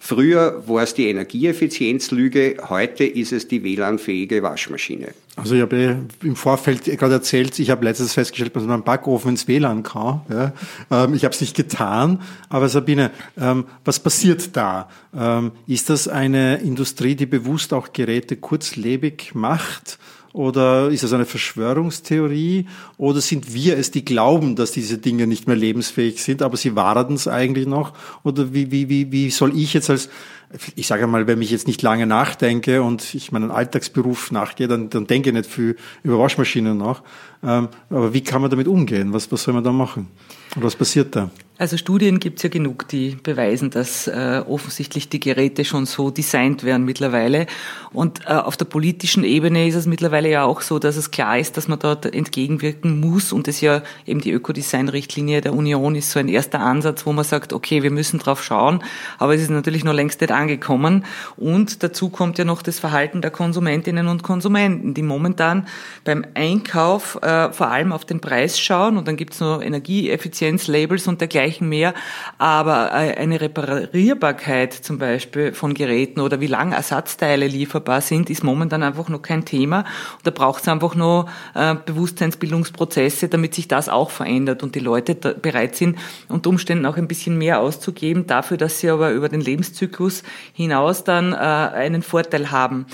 Früher 0.00 0.62
war 0.68 0.84
es 0.84 0.94
die 0.94 1.08
Energieeffizienzlüge, 1.08 2.58
heute 2.68 3.04
ist 3.04 3.32
es 3.32 3.48
die 3.48 3.64
WLAN-fähige 3.64 4.44
Waschmaschine. 4.44 5.08
Also 5.34 5.56
ich 5.56 5.60
habe 5.60 6.06
im 6.22 6.36
Vorfeld 6.36 6.84
gerade 6.84 7.14
erzählt, 7.14 7.58
ich 7.58 7.70
habe 7.70 7.84
letztens 7.84 8.14
festgestellt, 8.14 8.54
dass 8.54 8.62
man 8.62 8.84
Backofen 8.84 9.32
ins 9.32 9.48
WLAN 9.48 9.82
kann. 9.82 10.54
Ähm, 10.90 11.14
ich 11.14 11.24
habe 11.24 11.34
es 11.34 11.40
nicht 11.40 11.56
getan, 11.56 12.22
aber 12.48 12.68
Sabine, 12.68 13.10
ähm, 13.40 13.64
was 13.84 13.98
passiert 13.98 14.56
da? 14.56 14.88
Ähm, 15.16 15.52
ist 15.66 15.90
das 15.90 16.06
eine 16.06 16.60
Industrie, 16.60 17.16
die 17.16 17.26
bewusst 17.26 17.74
auch 17.74 17.92
Geräte 17.92 18.36
kurzlebig 18.36 19.34
macht? 19.34 19.98
Oder 20.32 20.88
ist 20.90 21.02
das 21.02 21.12
eine 21.12 21.24
Verschwörungstheorie? 21.24 22.66
Oder 22.98 23.20
sind 23.20 23.54
wir 23.54 23.78
es, 23.78 23.90
die 23.90 24.04
glauben, 24.04 24.56
dass 24.56 24.72
diese 24.72 24.98
Dinge 24.98 25.26
nicht 25.26 25.46
mehr 25.46 25.56
lebensfähig 25.56 26.22
sind, 26.22 26.42
aber 26.42 26.56
sie 26.56 26.76
warten 26.76 27.14
es 27.14 27.26
eigentlich 27.26 27.66
noch? 27.66 27.94
Oder 28.24 28.52
wie, 28.52 28.70
wie, 28.70 28.88
wie, 28.88 29.10
wie 29.10 29.30
soll 29.30 29.56
ich 29.56 29.72
jetzt 29.72 29.88
als, 29.88 30.10
ich 30.76 30.86
sage 30.86 31.06
mal, 31.06 31.26
wenn 31.26 31.40
ich 31.40 31.50
jetzt 31.50 31.66
nicht 31.66 31.82
lange 31.82 32.06
nachdenke 32.06 32.82
und 32.82 33.14
ich 33.14 33.32
meinen 33.32 33.50
Alltagsberuf 33.50 34.30
nachgehe, 34.30 34.68
dann, 34.68 34.90
dann 34.90 35.06
denke 35.06 35.30
ich 35.30 35.34
nicht 35.34 35.50
viel 35.50 35.76
über 36.02 36.18
Waschmaschinen 36.18 36.76
nach. 36.76 37.02
Ähm, 37.42 37.68
aber 37.88 38.12
wie 38.12 38.22
kann 38.22 38.42
man 38.42 38.50
damit 38.50 38.68
umgehen? 38.68 39.12
Was, 39.12 39.32
was 39.32 39.42
soll 39.42 39.54
man 39.54 39.64
da 39.64 39.72
machen? 39.72 40.08
Und 40.56 40.62
was 40.62 40.76
passiert 40.76 41.16
da? 41.16 41.30
Also 41.60 41.76
Studien 41.76 42.20
gibt 42.20 42.38
es 42.38 42.44
ja 42.44 42.50
genug, 42.50 42.86
die 42.86 43.16
beweisen, 43.20 43.70
dass 43.70 44.06
äh, 44.06 44.42
offensichtlich 44.46 45.08
die 45.08 45.18
Geräte 45.18 45.64
schon 45.64 45.86
so 45.86 46.12
designt 46.12 46.62
werden 46.62 46.84
mittlerweile. 46.84 47.46
Und 47.92 48.20
äh, 48.26 48.34
auf 48.34 48.56
der 48.56 48.66
politischen 48.66 49.24
Ebene 49.24 49.66
ist 49.66 49.74
es 49.74 49.86
mittlerweile 49.86 50.30
ja 50.30 50.44
auch 50.44 50.60
so, 50.60 50.78
dass 50.78 50.96
es 50.96 51.10
klar 51.10 51.36
ist, 51.36 51.56
dass 51.56 51.66
man 51.66 51.80
dort 51.80 52.06
entgegenwirken 52.06 53.00
muss. 53.00 53.32
Und 53.32 53.48
es 53.48 53.60
ja 53.60 53.82
eben 54.06 54.20
die 54.20 54.30
Ökodesign-Richtlinie 54.30 55.40
der 55.40 55.52
Union 55.52 55.96
ist 55.96 56.12
so 56.12 56.20
ein 56.20 56.28
erster 56.28 56.60
Ansatz, 56.60 57.04
wo 57.06 57.12
man 57.12 57.24
sagt, 57.24 57.52
okay, 57.52 57.82
wir 57.82 57.90
müssen 57.90 58.20
drauf 58.20 58.44
schauen. 58.44 58.84
Aber 59.18 59.34
es 59.34 59.42
ist 59.42 59.50
natürlich 59.50 59.82
noch 59.82 59.94
längst 59.94 60.20
nicht 60.20 60.30
angekommen. 60.30 61.04
Und 61.36 61.82
dazu 61.82 62.08
kommt 62.08 62.38
ja 62.38 62.44
noch 62.44 62.62
das 62.62 62.78
Verhalten 62.78 63.20
der 63.20 63.32
Konsumentinnen 63.32 64.06
und 64.06 64.22
Konsumenten, 64.22 64.94
die 64.94 65.02
momentan 65.02 65.66
beim 66.04 66.24
Einkauf 66.34 67.20
äh, 67.20 67.52
vor 67.52 67.66
allem 67.66 67.90
auf 67.90 68.04
den 68.04 68.20
Preis 68.20 68.60
schauen. 68.60 68.96
Und 68.96 69.08
dann 69.08 69.16
gibt 69.16 69.34
es 69.34 69.40
noch 69.40 69.60
Energieeffizienzlabels 69.60 71.08
und 71.08 71.20
dergleichen 71.20 71.47
dergleichen 71.48 71.68
mehr. 71.68 71.94
Aber 72.38 72.90
äh, 72.92 73.16
eine 73.16 73.40
Reparierbarkeit 73.40 74.72
zum 74.72 74.98
Beispiel 74.98 75.52
von 75.52 75.74
Geräten 75.74 76.20
oder 76.20 76.40
wie 76.40 76.46
lang 76.46 76.72
Ersatzteile 76.72 77.46
lieferbar 77.46 78.00
sind, 78.00 78.30
ist 78.30 78.44
momentan 78.44 78.82
einfach 78.82 79.08
noch 79.08 79.22
kein 79.22 79.44
Thema. 79.44 79.80
Und 79.80 80.26
da 80.26 80.30
braucht 80.30 80.62
es 80.62 80.68
einfach 80.68 80.94
noch 80.94 81.28
äh, 81.54 81.74
Bewusstseinsbildungsprozesse, 81.74 83.28
damit 83.28 83.54
sich 83.54 83.68
das 83.68 83.88
auch 83.88 84.10
verändert 84.10 84.62
und 84.62 84.74
die 84.74 84.80
Leute 84.80 85.14
bereit 85.14 85.76
sind, 85.76 85.98
unter 86.28 86.50
Umständen 86.50 86.86
auch 86.86 86.96
ein 86.96 87.08
bisschen 87.08 87.38
mehr 87.38 87.60
auszugeben, 87.60 88.26
dafür, 88.26 88.56
dass 88.56 88.80
sie 88.80 88.90
aber 88.90 89.10
über 89.12 89.28
den 89.28 89.40
Lebenszyklus 89.40 90.22
hinaus 90.52 91.04
dann 91.04 91.32
äh, 91.32 91.36
einen 91.36 92.02
Vorteil 92.02 92.50
haben 92.50 92.86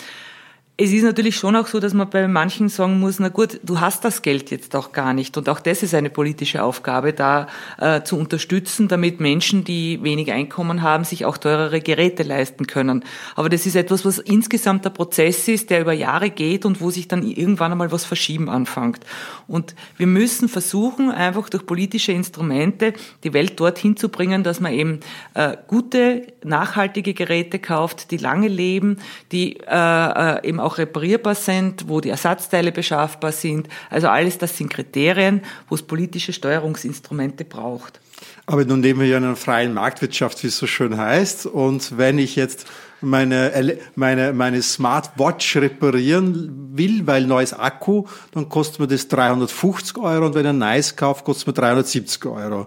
es 0.76 0.90
ist 0.90 1.04
natürlich 1.04 1.36
schon 1.36 1.54
auch 1.54 1.68
so, 1.68 1.78
dass 1.78 1.94
man 1.94 2.10
bei 2.10 2.26
manchen 2.26 2.68
sagen 2.68 2.98
muss, 2.98 3.20
na 3.20 3.28
gut, 3.28 3.60
du 3.62 3.78
hast 3.78 4.04
das 4.04 4.22
Geld 4.22 4.50
jetzt 4.50 4.74
auch 4.74 4.90
gar 4.90 5.14
nicht. 5.14 5.36
Und 5.36 5.48
auch 5.48 5.60
das 5.60 5.84
ist 5.84 5.94
eine 5.94 6.10
politische 6.10 6.64
Aufgabe, 6.64 7.12
da 7.12 7.46
äh, 7.78 8.02
zu 8.02 8.18
unterstützen, 8.18 8.88
damit 8.88 9.20
Menschen, 9.20 9.62
die 9.62 10.02
wenig 10.02 10.32
Einkommen 10.32 10.82
haben, 10.82 11.04
sich 11.04 11.26
auch 11.26 11.38
teurere 11.38 11.80
Geräte 11.80 12.24
leisten 12.24 12.66
können. 12.66 13.04
Aber 13.36 13.48
das 13.48 13.66
ist 13.66 13.76
etwas, 13.76 14.04
was 14.04 14.18
insgesamt 14.18 14.84
der 14.84 14.90
Prozess 14.90 15.46
ist, 15.46 15.70
der 15.70 15.80
über 15.80 15.92
Jahre 15.92 16.30
geht 16.30 16.64
und 16.64 16.80
wo 16.80 16.90
sich 16.90 17.06
dann 17.06 17.22
irgendwann 17.22 17.70
einmal 17.70 17.92
was 17.92 18.04
verschieben 18.04 18.50
anfängt. 18.50 18.98
Und 19.46 19.76
wir 19.96 20.08
müssen 20.08 20.48
versuchen, 20.48 21.12
einfach 21.12 21.48
durch 21.50 21.66
politische 21.66 22.10
Instrumente 22.10 22.94
die 23.22 23.32
Welt 23.32 23.60
dorthin 23.60 23.96
zu 23.96 24.08
bringen, 24.08 24.42
dass 24.42 24.58
man 24.58 24.72
eben 24.72 24.98
äh, 25.34 25.56
gute, 25.68 26.26
nachhaltige 26.42 27.14
Geräte 27.14 27.60
kauft, 27.60 28.10
die 28.10 28.16
lange 28.16 28.48
leben, 28.48 28.96
die 29.30 29.60
äh, 29.60 29.68
äh 29.70 30.48
eben 30.48 30.63
auch 30.64 30.78
reparierbar 30.78 31.34
sind, 31.34 31.88
wo 31.88 32.00
die 32.00 32.08
Ersatzteile 32.08 32.72
beschaffbar 32.72 33.32
sind. 33.32 33.68
Also 33.90 34.08
alles 34.08 34.38
das 34.38 34.56
sind 34.56 34.70
Kriterien, 34.70 35.42
wo 35.68 35.74
es 35.74 35.82
politische 35.82 36.32
Steuerungsinstrumente 36.32 37.44
braucht. 37.44 38.00
Aber 38.46 38.64
nun 38.64 38.82
leben 38.82 39.00
wir 39.00 39.06
ja 39.06 39.18
in 39.18 39.24
einer 39.24 39.36
freien 39.36 39.74
Marktwirtschaft, 39.74 40.42
wie 40.42 40.48
es 40.48 40.58
so 40.58 40.66
schön 40.66 40.96
heißt. 40.96 41.46
Und 41.46 41.96
wenn 41.96 42.18
ich 42.18 42.36
jetzt 42.36 42.66
meine, 43.00 43.78
meine, 43.94 44.32
meine 44.32 44.62
Smartwatch 44.62 45.56
reparieren 45.56 46.72
will, 46.72 47.06
weil 47.06 47.26
neues 47.26 47.52
Akku, 47.52 48.04
dann 48.32 48.48
kostet 48.48 48.80
mir 48.80 48.88
das 48.88 49.08
350 49.08 49.98
Euro 49.98 50.26
und 50.26 50.34
wenn 50.34 50.44
ich 50.44 50.50
ein 50.50 50.58
neues 50.58 50.96
kaufe, 50.96 51.24
kostet 51.24 51.48
mir 51.48 51.52
370 51.54 52.26
Euro. 52.26 52.66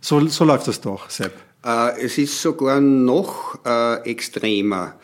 So, 0.00 0.26
so 0.28 0.44
läuft 0.44 0.68
das 0.68 0.80
doch, 0.80 1.10
Sepp. 1.10 1.32
Äh, 1.64 2.00
es 2.02 2.18
ist 2.18 2.40
sogar 2.40 2.80
noch 2.80 3.58
äh, 3.64 4.02
extremer. 4.10 4.94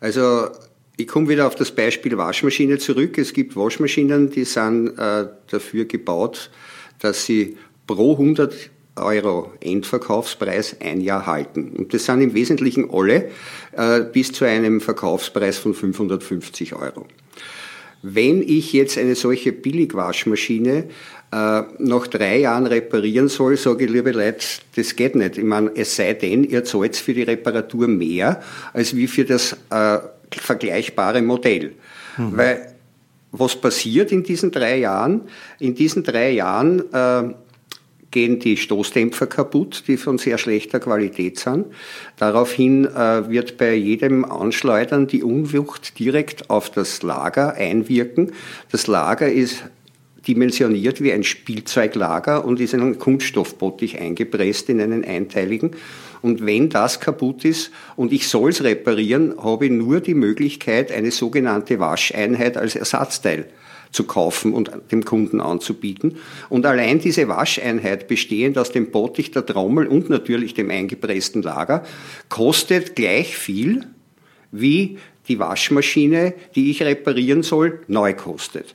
Also 0.00 0.48
ich 0.96 1.06
komme 1.06 1.28
wieder 1.28 1.46
auf 1.46 1.54
das 1.54 1.72
Beispiel 1.72 2.16
Waschmaschine 2.16 2.78
zurück. 2.78 3.18
Es 3.18 3.32
gibt 3.32 3.56
Waschmaschinen, 3.56 4.30
die 4.30 4.44
sind 4.44 4.96
äh, 4.98 5.26
dafür 5.50 5.86
gebaut, 5.86 6.50
dass 7.00 7.26
sie 7.26 7.56
pro 7.86 8.12
100 8.12 8.70
Euro 8.96 9.52
Endverkaufspreis 9.60 10.76
ein 10.80 11.00
Jahr 11.00 11.26
halten. 11.26 11.72
Und 11.76 11.92
das 11.92 12.04
sind 12.04 12.20
im 12.20 12.34
Wesentlichen 12.34 12.88
alle 12.90 13.30
äh, 13.72 14.02
bis 14.02 14.32
zu 14.32 14.44
einem 14.44 14.80
Verkaufspreis 14.80 15.58
von 15.58 15.74
550 15.74 16.74
Euro. 16.74 17.06
Wenn 18.02 18.42
ich 18.42 18.72
jetzt 18.72 18.98
eine 18.98 19.14
solche 19.14 19.50
Billigwaschmaschine 19.52 20.84
äh, 21.32 21.62
nach 21.78 22.06
drei 22.06 22.38
Jahren 22.38 22.66
reparieren 22.66 23.28
soll, 23.28 23.56
sage 23.56 23.86
ich, 23.86 23.90
liebe 23.90 24.12
Leute, 24.12 24.46
das 24.76 24.94
geht 24.94 25.16
nicht. 25.16 25.38
Ich 25.38 25.44
meine, 25.44 25.72
es 25.74 25.96
sei 25.96 26.12
denn, 26.12 26.44
ihr 26.44 26.62
zahlt 26.64 26.96
für 26.96 27.14
die 27.14 27.22
Reparatur 27.22 27.88
mehr, 27.88 28.42
als 28.74 28.94
wie 28.94 29.08
für 29.08 29.24
das 29.24 29.56
äh, 29.70 29.98
vergleichbare 30.32 31.22
Modell. 31.22 31.72
Mhm. 32.16 32.36
Weil 32.36 32.74
was 33.32 33.56
passiert 33.56 34.12
in 34.12 34.22
diesen 34.22 34.52
drei 34.52 34.78
Jahren? 34.78 35.22
In 35.58 35.74
diesen 35.74 36.04
drei 36.04 36.30
Jahren 36.30 36.84
äh, 36.92 37.34
gehen 38.12 38.38
die 38.38 38.56
Stoßdämpfer 38.56 39.26
kaputt, 39.26 39.84
die 39.88 39.96
von 39.96 40.18
sehr 40.18 40.38
schlechter 40.38 40.78
Qualität 40.78 41.40
sind. 41.40 41.66
Daraufhin 42.16 42.84
äh, 42.84 43.28
wird 43.28 43.56
bei 43.56 43.74
jedem 43.74 44.24
Anschleudern 44.24 45.08
die 45.08 45.24
Unwucht 45.24 45.98
direkt 45.98 46.48
auf 46.48 46.70
das 46.70 47.02
Lager 47.02 47.54
einwirken. 47.54 48.30
Das 48.70 48.86
Lager 48.86 49.30
ist 49.30 49.64
dimensioniert 50.28 51.02
wie 51.02 51.12
ein 51.12 51.24
Spielzeuglager 51.24 52.44
und 52.44 52.60
ist 52.60 52.72
in 52.72 52.82
einen 52.82 52.98
Kunststoffbottich 53.00 54.00
eingepresst, 54.00 54.68
in 54.68 54.80
einen 54.80 55.04
einteiligen. 55.04 55.72
Und 56.24 56.46
wenn 56.46 56.70
das 56.70 57.00
kaputt 57.00 57.44
ist 57.44 57.70
und 57.96 58.10
ich 58.10 58.28
soll 58.28 58.48
es 58.48 58.64
reparieren, 58.64 59.34
habe 59.44 59.66
ich 59.66 59.70
nur 59.70 60.00
die 60.00 60.14
Möglichkeit, 60.14 60.90
eine 60.90 61.10
sogenannte 61.10 61.80
Wascheinheit 61.80 62.56
als 62.56 62.76
Ersatzteil 62.76 63.44
zu 63.90 64.04
kaufen 64.04 64.54
und 64.54 64.70
dem 64.90 65.04
Kunden 65.04 65.42
anzubieten. 65.42 66.16
Und 66.48 66.64
allein 66.64 66.98
diese 66.98 67.28
Wascheinheit, 67.28 68.08
bestehend 68.08 68.56
aus 68.56 68.72
dem 68.72 68.90
Bottich, 68.90 69.32
der 69.32 69.44
Trommel 69.44 69.86
und 69.86 70.08
natürlich 70.08 70.54
dem 70.54 70.70
eingepressten 70.70 71.42
Lager, 71.42 71.84
kostet 72.30 72.96
gleich 72.96 73.36
viel 73.36 73.84
wie 74.50 74.96
die 75.28 75.38
Waschmaschine, 75.38 76.32
die 76.54 76.70
ich 76.70 76.82
reparieren 76.82 77.42
soll, 77.42 77.80
neu 77.86 78.14
kostet. 78.14 78.74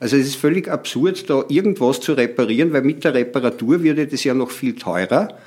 Also 0.00 0.18
es 0.18 0.26
ist 0.26 0.36
völlig 0.36 0.68
absurd, 0.68 1.30
da 1.30 1.44
irgendwas 1.48 2.02
zu 2.02 2.12
reparieren, 2.12 2.74
weil 2.74 2.82
mit 2.82 3.04
der 3.04 3.14
Reparatur 3.14 3.82
wird 3.82 4.12
es 4.12 4.22
ja 4.22 4.34
noch 4.34 4.50
viel 4.50 4.74
teurer 4.74 5.38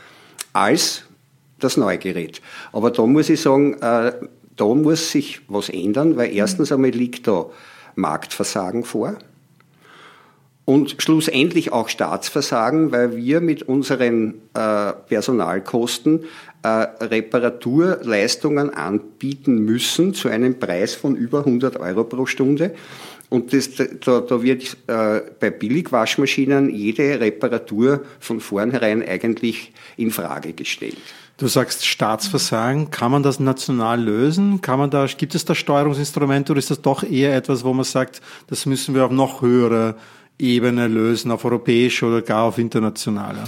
als 0.51 1.03
das 1.59 1.77
neue 1.77 1.97
Gerät. 1.97 2.41
Aber 2.71 2.91
da 2.91 3.05
muss 3.05 3.29
ich 3.29 3.41
sagen, 3.41 3.75
äh, 3.81 4.13
da 4.55 4.65
muss 4.65 5.11
sich 5.11 5.41
was 5.47 5.69
ändern, 5.69 6.17
weil 6.17 6.33
erstens 6.33 6.71
einmal 6.71 6.91
liegt 6.91 7.27
da 7.27 7.47
Marktversagen 7.95 8.83
vor 8.83 9.17
und 10.65 10.95
schlussendlich 10.99 11.73
auch 11.73 11.89
Staatsversagen, 11.89 12.91
weil 12.91 13.15
wir 13.15 13.41
mit 13.41 13.63
unseren 13.63 14.35
äh, 14.53 14.93
Personalkosten 15.07 16.25
äh, 16.63 16.67
Reparaturleistungen 16.67 18.69
anbieten 18.69 19.65
müssen 19.65 20.13
zu 20.13 20.29
einem 20.29 20.59
Preis 20.59 20.95
von 20.95 21.15
über 21.15 21.39
100 21.39 21.79
Euro 21.79 22.05
pro 22.05 22.25
Stunde. 22.25 22.73
Und 23.29 23.51
das, 23.51 23.71
da, 23.75 24.21
da 24.21 24.43
wird 24.43 24.77
äh, 24.87 25.21
bei 25.39 25.49
Billigwaschmaschinen 25.49 26.69
jede 26.69 27.19
Reparatur 27.19 28.03
von 28.19 28.39
vornherein 28.39 29.05
eigentlich 29.05 29.73
in 29.97 30.11
Frage 30.11 30.53
gestellt. 30.53 31.01
Du 31.37 31.47
sagst 31.47 31.85
Staatsversagen. 31.85 32.91
Kann 32.91 33.11
man 33.11 33.23
das 33.23 33.39
national 33.39 34.01
lösen? 34.01 34.61
Kann 34.61 34.79
man 34.79 34.89
da, 34.89 35.05
gibt 35.05 35.33
es 35.33 35.45
da 35.45 35.55
Steuerungsinstrumente 35.55 36.51
oder 36.51 36.59
ist 36.59 36.69
das 36.69 36.81
doch 36.81 37.03
eher 37.03 37.35
etwas, 37.35 37.63
wo 37.63 37.73
man 37.73 37.85
sagt, 37.85 38.21
das 38.47 38.65
müssen 38.65 38.93
wir 38.93 39.05
auf 39.05 39.11
noch 39.11 39.41
höhere 39.41 39.95
Ebene 40.37 40.87
lösen, 40.87 41.31
auf 41.31 41.43
europäischer 41.45 42.07
oder 42.07 42.21
gar 42.21 42.43
auf 42.43 42.59
internationaler? 42.59 43.45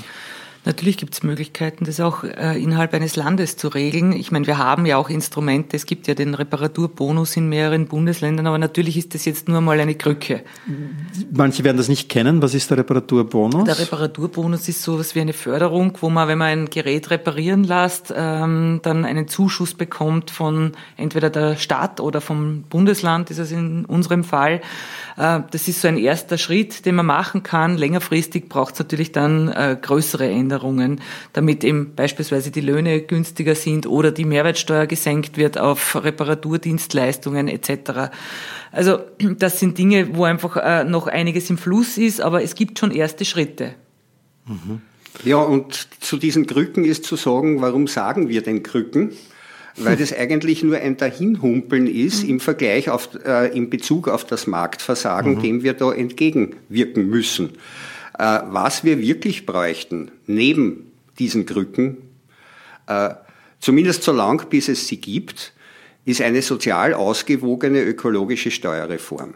Natürlich 0.66 0.98
gibt 0.98 1.14
es 1.14 1.24
Möglichkeiten, 1.24 1.86
das 1.86 2.00
auch 2.00 2.24
äh, 2.24 2.62
innerhalb 2.62 2.94
eines 2.94 3.16
Landes 3.16 3.56
zu 3.56 3.68
regeln. 3.68 4.12
Ich 4.14 4.32
meine, 4.32 4.48
wir 4.48 4.58
haben 4.58 4.86
ja 4.86 4.98
auch 4.98 5.10
Instrumente. 5.10 5.78
Es 5.78 5.86
gibt 5.86 6.08
ja 6.08 6.16
den 6.16 6.34
Reparaturbonus 6.34 7.38
in 7.38 7.50
mehreren 7.50 7.88
Bundesländern, 7.88 8.48
aber 8.48 8.58
natürlich 8.58 8.98
ist 8.98 9.14
das 9.14 9.26
jetzt 9.26 9.48
nur 9.48 9.62
mal 9.62 9.80
eine 9.80 9.96
Krücke. 9.96 10.44
Manche 11.32 11.64
werden 11.64 11.78
das 11.78 11.88
nicht 11.88 12.10
kennen. 12.10 12.42
Was 12.42 12.54
ist 12.56 12.70
der 12.72 12.80
Reparaturbonus? 12.80 13.66
Der 13.66 13.78
Reparaturbonus 13.78 14.68
ist 14.68 14.82
sowas 14.82 15.14
wie 15.14 15.22
eine 15.22 15.34
Förderung, 15.34 15.98
wo 16.02 16.10
man, 16.10 16.28
wenn 16.28 16.38
man 16.38 16.48
ein 16.48 16.66
Gerät 16.70 17.12
reparieren 17.12 17.64
lässt, 17.64 18.14
ähm, 18.16 18.80
dann 18.82 19.06
einen 19.06 19.28
Zuschuss 19.28 19.76
bekommt 19.76 20.32
von 20.32 20.72
entweder 20.98 21.30
der 21.30 21.58
Stadt 21.58 22.00
oder 22.00 22.22
vom 22.22 22.64
Bundesland, 22.64 23.30
ist 23.30 23.40
es 23.40 23.52
in 23.52 23.86
unserem 23.86 24.24
Fall. 24.24 24.62
Äh, 25.18 25.42
das 25.52 25.68
ist 25.68 25.82
so 25.82 25.88
ein 25.88 25.98
erster 25.98 26.38
Schritt, 26.38 26.86
den 26.86 26.96
man 26.96 27.06
machen 27.06 27.44
kann. 27.44 27.78
Längerfristig 27.78 28.50
braucht 28.50 28.74
es 28.74 28.80
natürlich 28.80 29.12
dann 29.12 29.50
äh, 29.50 29.78
größere 29.80 30.28
Änderungen, 30.28 30.55
damit 31.34 31.64
eben 31.64 31.94
beispielsweise 31.96 32.52
die 32.52 32.62
Löhne 32.62 33.02
günstiger 33.02 33.56
sind 33.56 33.88
oder 33.88 34.12
die 34.12 34.26
Mehrwertsteuer 34.26 34.88
gesenkt 34.88 35.38
wird 35.38 35.58
auf 35.58 36.04
Reparaturdienstleistungen 36.04 37.48
etc. 37.48 38.12
Also 38.72 39.00
das 39.38 39.60
sind 39.60 39.78
Dinge, 39.78 40.16
wo 40.16 40.24
einfach 40.24 40.58
äh, 40.58 40.84
noch 40.84 41.08
einiges 41.08 41.50
im 41.50 41.58
Fluss 41.58 41.98
ist, 41.98 42.22
aber 42.22 42.44
es 42.44 42.56
gibt 42.56 42.80
schon 42.80 42.92
erste 42.92 43.26
Schritte. 43.26 43.76
Mhm. 44.46 44.82
Ja, 45.24 45.38
und 45.38 45.88
zu 46.02 46.18
diesen 46.18 46.46
Krücken 46.46 46.84
ist 46.84 47.06
zu 47.06 47.16
sagen, 47.16 47.62
warum 47.62 47.88
sagen 47.88 48.30
wir 48.30 48.42
denn 48.42 48.64
Krücken? 48.64 49.12
weil 49.78 49.98
das 49.98 50.14
eigentlich 50.18 50.64
nur 50.64 50.78
ein 50.78 50.98
Dahinhumpeln 50.98 51.88
ist 51.88 52.24
im 52.24 52.40
Vergleich 52.40 52.90
auf, 52.90 53.10
äh, 53.26 53.56
in 53.56 53.70
Bezug 53.70 54.08
auf 54.08 54.26
das 54.26 54.48
Marktversagen, 54.48 55.36
mhm. 55.36 55.42
dem 55.42 55.64
wir 55.64 55.74
da 55.74 55.92
entgegenwirken 55.92 57.08
müssen. 57.08 57.52
Äh, 58.18 58.42
was 58.46 58.84
wir 58.84 59.00
wirklich 59.00 59.46
bräuchten, 59.46 60.12
neben 60.26 60.92
diesen 61.20 61.46
Krücken, 61.46 61.98
äh, 62.88 63.10
zumindest 63.60 64.04
so 64.04 64.14
lang, 64.14 64.48
bis 64.50 64.70
es 64.70 64.88
sie 64.88 65.02
gibt, 65.02 65.54
ist 66.06 66.22
eine 66.22 66.42
sozial 66.42 66.94
ausgewogene 66.94 67.82
ökologische 67.82 68.52
Steuerreform. 68.52 69.34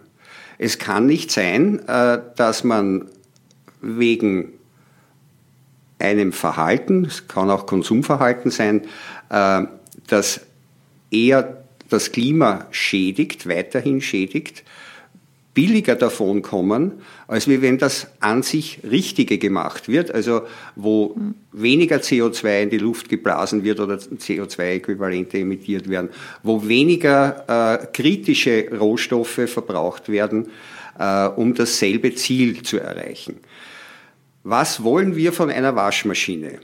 Es 0.58 0.78
kann 0.78 1.08
nicht 1.08 1.32
sein, 1.32 1.80
äh, 1.88 2.20
dass 2.36 2.64
man 2.64 3.10
wegen 3.82 4.54
einem 6.00 6.32
Verhalten, 6.32 7.06
es 7.06 7.28
kann 7.28 7.50
auch 7.50 7.66
Konsumverhalten 7.66 8.52
sein, 8.52 8.84
das 9.30 10.42
eher 11.12 11.66
das 11.90 12.14
Klima 12.14 12.68
schädigt, 12.72 13.50
weiterhin 13.50 14.00
schädigt, 14.00 14.64
billiger 15.60 15.96
davon 15.96 16.42
kommen, 16.42 17.02
als 17.28 17.50
wie 17.50 17.62
wenn 17.62 17.78
das 17.78 18.08
an 18.22 18.44
sich 18.44 18.80
Richtige 18.90 19.38
gemacht 19.38 19.90
wird, 19.90 20.10
also 20.10 20.44
wo 20.78 21.16
mhm. 21.18 21.36
weniger 21.52 21.98
CO2 21.98 22.64
in 22.64 22.70
die 22.70 22.78
Luft 22.78 23.10
geblasen 23.10 23.66
wird 23.66 23.82
oder 23.82 23.96
CO2-Äquivalente 23.96 25.38
emittiert 25.38 25.90
werden, 25.90 26.12
wo 26.44 26.66
weniger 26.66 27.44
äh, 27.82 27.88
kritische 27.88 28.70
Rohstoffe 28.72 29.42
verbraucht 29.48 30.08
werden, 30.08 30.48
äh, 30.98 31.28
um 31.28 31.54
dasselbe 31.54 32.16
Ziel 32.16 32.62
zu 32.64 32.80
erreichen. 32.80 33.36
Was 34.44 34.82
wollen 34.82 35.18
wir 35.18 35.34
von 35.34 35.50
einer 35.50 35.76
Waschmaschine? 35.76 36.60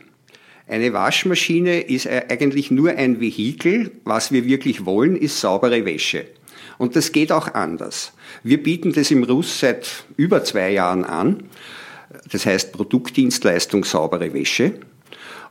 Eine 0.69 0.93
Waschmaschine 0.93 1.81
ist 1.81 2.07
eigentlich 2.07 2.71
nur 2.71 2.91
ein 2.91 3.19
Vehikel. 3.19 3.91
Was 4.05 4.31
wir 4.31 4.45
wirklich 4.45 4.85
wollen, 4.85 5.17
ist 5.17 5.41
saubere 5.41 5.83
Wäsche. 5.83 6.27
Und 6.77 6.95
das 6.95 7.11
geht 7.11 7.33
auch 7.33 7.53
anders. 7.53 8.13
Wir 8.45 8.61
bieten 8.61 8.93
das 8.93 9.09
im 9.09 9.23
Russ 9.23 9.59
seit 9.59 10.05
über 10.17 10.43
zwei 10.43 10.69
Jahren 10.69 11.03
an. 11.03 11.45
Das 12.31 12.45
heißt 12.45 12.73
Produktdienstleistung 12.73 13.83
saubere 13.83 14.35
Wäsche. 14.35 14.73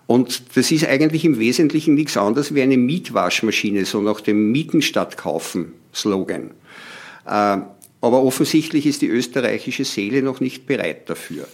Und 0.07 0.57
das 0.57 0.71
ist 0.71 0.87
eigentlich 0.87 1.25
im 1.25 1.41
Wesentlichen 1.41 1.97
nichts 1.97 2.17
anderes 2.17 2.55
wie 2.55 2.63
eine 2.63 2.77
Mietwaschmaschine, 2.77 3.85
so 3.85 4.01
nach 4.01 4.21
dem 4.21 4.53
Mieten 4.53 4.81
statt 4.81 5.17
Kaufen 5.17 5.73
Slogan. 5.93 6.53
Äh, 7.27 7.59
aber 8.01 8.23
offensichtlich 8.23 8.87
ist 8.87 9.03
die 9.03 9.09
österreichische 9.09 9.85
Seele 9.85 10.23
noch 10.23 10.39
nicht 10.39 10.65
bereit 10.67 11.11
dafür. 11.11 11.49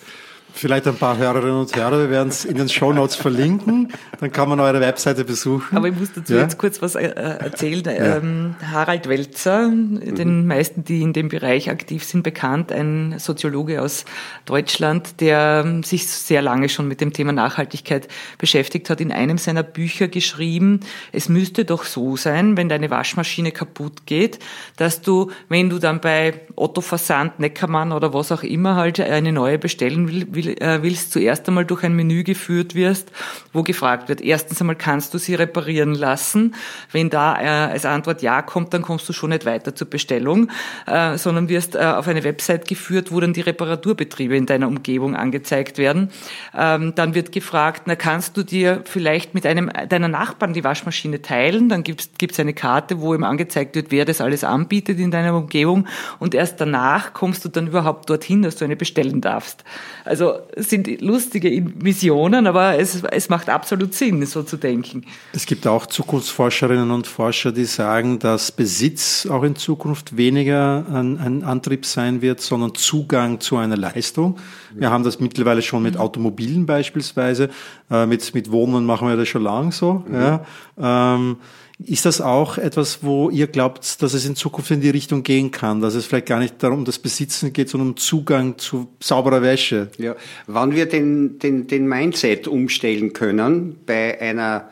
Vielleicht 0.53 0.87
ein 0.87 0.97
paar 0.97 1.17
Hörerinnen 1.17 1.61
und 1.61 1.75
Hörer, 1.75 1.99
wir 1.99 2.11
werden 2.11 2.29
es 2.29 2.45
in 2.45 2.57
den 2.57 2.69
Show 2.69 2.93
Notes 2.93 3.17
verlinken, 3.17 3.93
dann 4.21 4.33
kann 4.33 4.49
man 4.49 4.61
eure 4.61 4.81
Webseite 4.81 5.25
besuchen. 5.25 5.77
Aber 5.77 5.89
ich 5.89 5.99
muss 5.99 6.13
dazu 6.13 6.35
ja? 6.35 6.41
jetzt 6.41 6.59
kurz 6.59 6.83
was 6.83 6.95
äh, 6.95 7.09
erzählen. 7.09 7.83
Ja. 7.85 8.17
Ähm, 8.17 8.57
Harald 8.71 9.09
Welzer, 9.09 9.69
den 9.71 10.43
mhm. 10.43 10.47
meisten, 10.47 10.85
die 10.85 11.03
in 11.03 11.13
dem 11.13 11.29
Bereich 11.29 11.71
aktiv 11.71 12.05
sind, 12.05 12.23
bekannt, 12.23 12.73
ein 12.73 13.19
Soziologe 13.19 13.81
aus 13.81 14.05
Deutschland, 14.45 15.21
der 15.21 15.63
ähm, 15.65 15.83
sich 15.83 16.07
sehr 16.07 16.43
lange 16.43 16.69
schon 16.69 16.89
mit 16.89 17.01
dem 17.01 17.13
Thema 17.13 17.33
Nachhaltigkeit 17.33 18.09
beschäftigt 18.39 18.91
hat, 18.91 19.01
in 19.01 19.13
einem 19.13 19.39
seiner 19.39 19.63
Bücher 19.63 20.09
geschrieben, 20.09 20.81
es 21.13 21.29
müsste 21.29 21.65
doch 21.65 21.85
so 21.85 22.17
sein, 22.17 22.57
wenn 22.57 22.69
deine 22.69 22.91
Waschmaschine 22.91 23.53
kaputt 23.53 24.07
geht, 24.07 24.39
dass 24.77 25.03
du, 25.03 25.31
wenn 25.49 25.71
du 25.71 25.79
dann 25.79 26.01
bei 26.01 26.35
Otto 26.57 26.81
Versand, 26.81 27.39
Neckermann 27.41 27.93
oder 27.93 28.13
was 28.13 28.33
auch 28.33 28.43
immer 28.43 28.77
halt 28.77 29.01
eine 29.01 29.33
neue 29.33 29.59
bestellen 29.59 30.09
willst, 30.09 30.40
äh, 30.47 30.83
willst, 30.83 31.13
zuerst 31.13 31.47
einmal 31.49 31.65
durch 31.65 31.85
ein 31.85 31.95
Menü 31.95 32.23
geführt 32.23 32.75
wirst, 32.75 33.11
wo 33.53 33.63
gefragt 33.63 34.09
wird, 34.09 34.21
erstens 34.21 34.61
einmal 34.61 34.77
kannst 34.77 35.15
du 35.15 35.19
sie 35.19 35.35
reparieren 35.35 35.95
lassen. 35.95 36.55
Wenn 36.93 37.11
da 37.11 37.41
äh, 37.41 37.73
als 37.73 37.85
Antwort 37.85 38.23
Ja 38.23 38.43
kommt, 38.43 38.75
dann 38.75 38.83
kommst 38.83 39.09
du 39.09 39.13
schon 39.13 39.31
nicht 39.31 39.47
weiter 39.47 39.75
zur 39.75 39.89
Bestellung, 39.89 40.51
äh, 40.87 41.17
sondern 41.17 41.49
wirst 41.49 41.75
äh, 41.75 41.79
auf 41.79 42.09
eine 42.09 42.25
Website 42.25 42.69
geführt, 42.69 43.13
wo 43.13 43.21
dann 43.21 43.33
die 43.33 43.41
Reparaturbetriebe 43.41 44.37
in 44.37 44.47
deiner 44.47 44.69
Umgebung 44.69 45.17
angezeigt 45.17 45.79
werden. 45.79 46.11
Ähm, 46.57 46.95
dann 46.95 47.15
wird 47.15 47.33
gefragt, 47.33 47.83
na 47.87 47.97
kannst 47.97 48.37
du 48.37 48.43
dir 48.43 48.83
vielleicht 48.85 49.35
mit 49.35 49.47
einem 49.47 49.71
deiner 49.89 50.09
Nachbarn 50.09 50.53
die 50.53 50.65
Waschmaschine 50.65 51.23
teilen? 51.23 51.69
Dann 51.69 51.83
gibt 51.83 52.09
es 52.21 52.41
eine 52.41 52.55
Karte, 52.55 53.01
wo 53.01 53.15
ihm 53.15 53.25
angezeigt 53.25 53.75
wird, 53.77 53.91
wer 53.91 54.05
das 54.05 54.21
alles 54.21 54.45
anbietet 54.45 54.99
in 54.99 55.11
deiner 55.11 55.35
Umgebung 55.37 55.87
und 56.19 56.35
erst 56.35 56.61
danach 56.61 57.13
kommst 57.13 57.45
du 57.45 57.49
dann 57.49 57.69
überhaupt 57.69 58.09
dorthin, 58.11 58.43
dass 58.43 58.57
du 58.57 58.65
eine 58.65 58.77
bestellen 58.77 59.21
darfst. 59.21 59.65
Also 60.05 60.30
es 60.55 60.71
sind 60.71 61.01
lustige 61.01 61.51
Visionen, 61.77 62.47
aber 62.47 62.79
es, 62.79 63.03
es 63.03 63.29
macht 63.29 63.49
absolut 63.49 63.95
Sinn, 63.95 64.25
so 64.27 64.43
zu 64.43 64.57
denken. 64.57 65.05
Es 65.33 65.47
gibt 65.47 65.67
auch 65.67 65.87
Zukunftsforscherinnen 65.87 66.91
und 66.91 67.07
Forscher, 67.07 67.53
die 67.53 67.65
sagen, 67.65 68.19
dass 68.19 68.53
Besitz 68.53 69.27
auch 69.27 69.43
in 69.43 69.57
Zukunft 69.57 70.17
weniger 70.17 70.85
ein, 70.93 71.19
ein 71.19 71.45
Antrieb 71.45 71.87
sein 71.87 72.23
wird, 72.23 72.41
sondern 72.41 72.75
Zugang 72.75 73.41
zu 73.41 73.57
einer 73.57 73.77
Leistung. 73.77 74.39
Wir 74.75 74.91
haben 74.91 75.05
das 75.05 75.21
mittlerweile 75.21 75.63
schon 75.63 75.83
mit 75.83 75.97
Automobilen 75.97 76.67
beispielsweise. 76.67 77.51
Äh, 77.91 78.07
mit, 78.07 78.35
mit 78.35 78.51
Wohnen 78.51 78.85
machen 78.85 79.09
wir 79.09 79.17
das 79.17 79.29
schon 79.29 79.43
lang 79.43 79.73
so. 79.73 80.05
Mhm. 80.07 80.15
Ja. 80.15 80.45
Ähm, 80.79 81.37
ist 81.85 82.05
das 82.05 82.21
auch 82.21 82.59
etwas, 82.59 83.03
wo 83.03 83.31
ihr 83.31 83.47
glaubt, 83.47 84.03
dass 84.03 84.15
es 84.15 84.27
in 84.27 84.37
Zukunft 84.37 84.71
in 84.71 84.81
die 84.81 84.91
Richtung 84.91 85.23
gehen 85.23 85.51
kann, 85.51 85.81
dass 85.81 85.95
es 85.95 86.07
vielleicht 86.07 86.27
gar 86.27 86.39
nicht 86.39 86.63
darum 86.63 86.85
das 86.85 86.99
Besitzen 86.99 87.53
geht, 87.53 87.69
sondern 87.69 87.91
um 87.91 87.97
Zugang 87.97 88.59
zu 88.59 88.89
sauberer 89.01 89.43
Wäsche? 89.43 89.89
Ja, 89.99 90.15
wann 90.47 90.75
wir 90.75 90.87
den, 90.87 91.39
den, 91.39 91.67
den 91.67 91.87
Mindset 91.89 92.49
umstellen 92.49 93.13
können 93.13 93.79
bei 93.87 94.21
einer, 94.21 94.71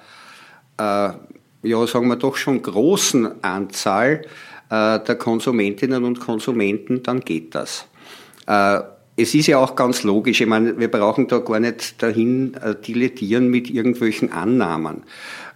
äh, 0.78 1.10
ja, 1.68 1.86
sagen 1.86 2.08
wir 2.08 2.16
doch 2.16 2.36
schon 2.36 2.60
großen 2.60 3.42
Anzahl 3.42 4.22
äh, 4.70 5.00
der 5.00 5.16
Konsumentinnen 5.16 6.04
und 6.04 6.20
Konsumenten, 6.20 7.02
dann 7.02 7.20
geht 7.20 7.54
das. 7.54 7.86
Äh, 8.46 8.80
es 9.18 9.34
ist 9.34 9.48
ja 9.48 9.58
auch 9.58 9.74
ganz 9.74 10.04
logisch, 10.04 10.40
ich 10.40 10.46
meine, 10.46 10.78
wir 10.78 10.88
brauchen 10.88 11.26
da 11.26 11.38
gar 11.38 11.58
nicht 11.58 12.00
dahin 12.00 12.54
äh, 12.54 12.76
dilettieren 12.76 13.48
mit 13.48 13.68
irgendwelchen 13.68 14.32
Annahmen. 14.32 15.02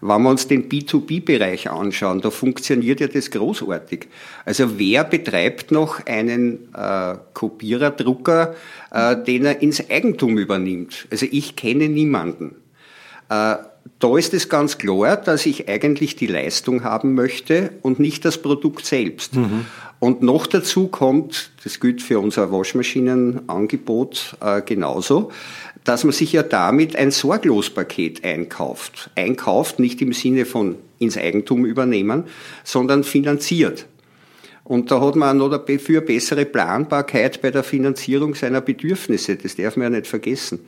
Wenn 0.01 0.23
wir 0.23 0.31
uns 0.31 0.49
den 0.49 0.69
B2B-Bereich 0.69 1.71
anschauen, 1.71 2.21
da 2.21 2.31
funktioniert 2.31 2.99
ja 2.99 3.07
das 3.07 3.31
großartig. 3.31 4.09
Also 4.45 4.81
wer 4.81 5.05
betreibt 5.05 5.71
noch 5.71 6.05
einen 6.07 6.75
äh, 6.75 7.15
Kopierer, 7.35 7.93
Drucker, 7.93 8.57
äh, 8.91 9.17
den 9.23 9.45
er 9.45 9.63
ins 9.63 9.89
Eigentum 9.89 10.39
übernimmt? 10.39 11.07
Also 11.13 11.27
ich 11.31 11.55
kenne 11.55 11.89
niemanden. 11.89 12.57
Äh, 13.29 13.59
da 14.01 14.17
ist 14.19 14.35
es 14.35 14.49
ganz 14.49 14.79
klar, 14.79 15.17
dass 15.17 15.47
ich 15.47 15.69
eigentlich 15.69 16.17
die 16.17 16.27
Leistung 16.27 16.83
haben 16.83 17.15
möchte 17.15 17.71
und 17.83 18.01
nicht 18.01 18.25
das 18.25 18.39
Produkt 18.39 18.85
selbst. 18.87 19.37
Mhm. 19.37 19.67
Und 20.03 20.21
noch 20.21 20.49
dazu 20.49 20.89
kommt, 20.89 21.53
das 21.63 21.79
gilt 21.79 22.03
für 22.03 22.19
unser 22.19 22.51
Waschmaschinenangebot 22.51 24.37
äh, 24.41 24.61
genauso, 24.61 25.31
dass 25.85 26.03
man 26.03 26.13
sich 26.13 26.33
ja 26.33 26.43
damit 26.43 26.97
ein 26.97 27.13
Sorglospaket 27.13 28.25
einkauft. 28.25 29.11
Einkauft 29.15 29.79
nicht 29.79 30.03
im 30.03 30.13
Sinne 30.13 30.45
von 30.45 30.75
ins 30.99 31.17
Eigentum 31.17 31.65
übernehmen, 31.65 32.25
sondern 32.65 33.05
finanziert. 33.05 33.87
Und 34.73 34.91
da 34.91 35.03
hat 35.03 35.17
man 35.17 35.39
auch 35.39 35.51
noch 35.51 35.67
dafür 35.67 36.01
bessere 36.01 36.47
Planbarkeit 36.47 37.43
bei 37.43 37.51
der 37.51 37.63
Finanzierung 37.63 38.35
seiner 38.35 38.63
Bedürfnisse. 38.63 39.37
Das 39.37 39.55
darf 39.55 39.77
man 39.77 39.93
ja 39.93 39.99
nicht 39.99 40.07
vergessen. 40.07 40.61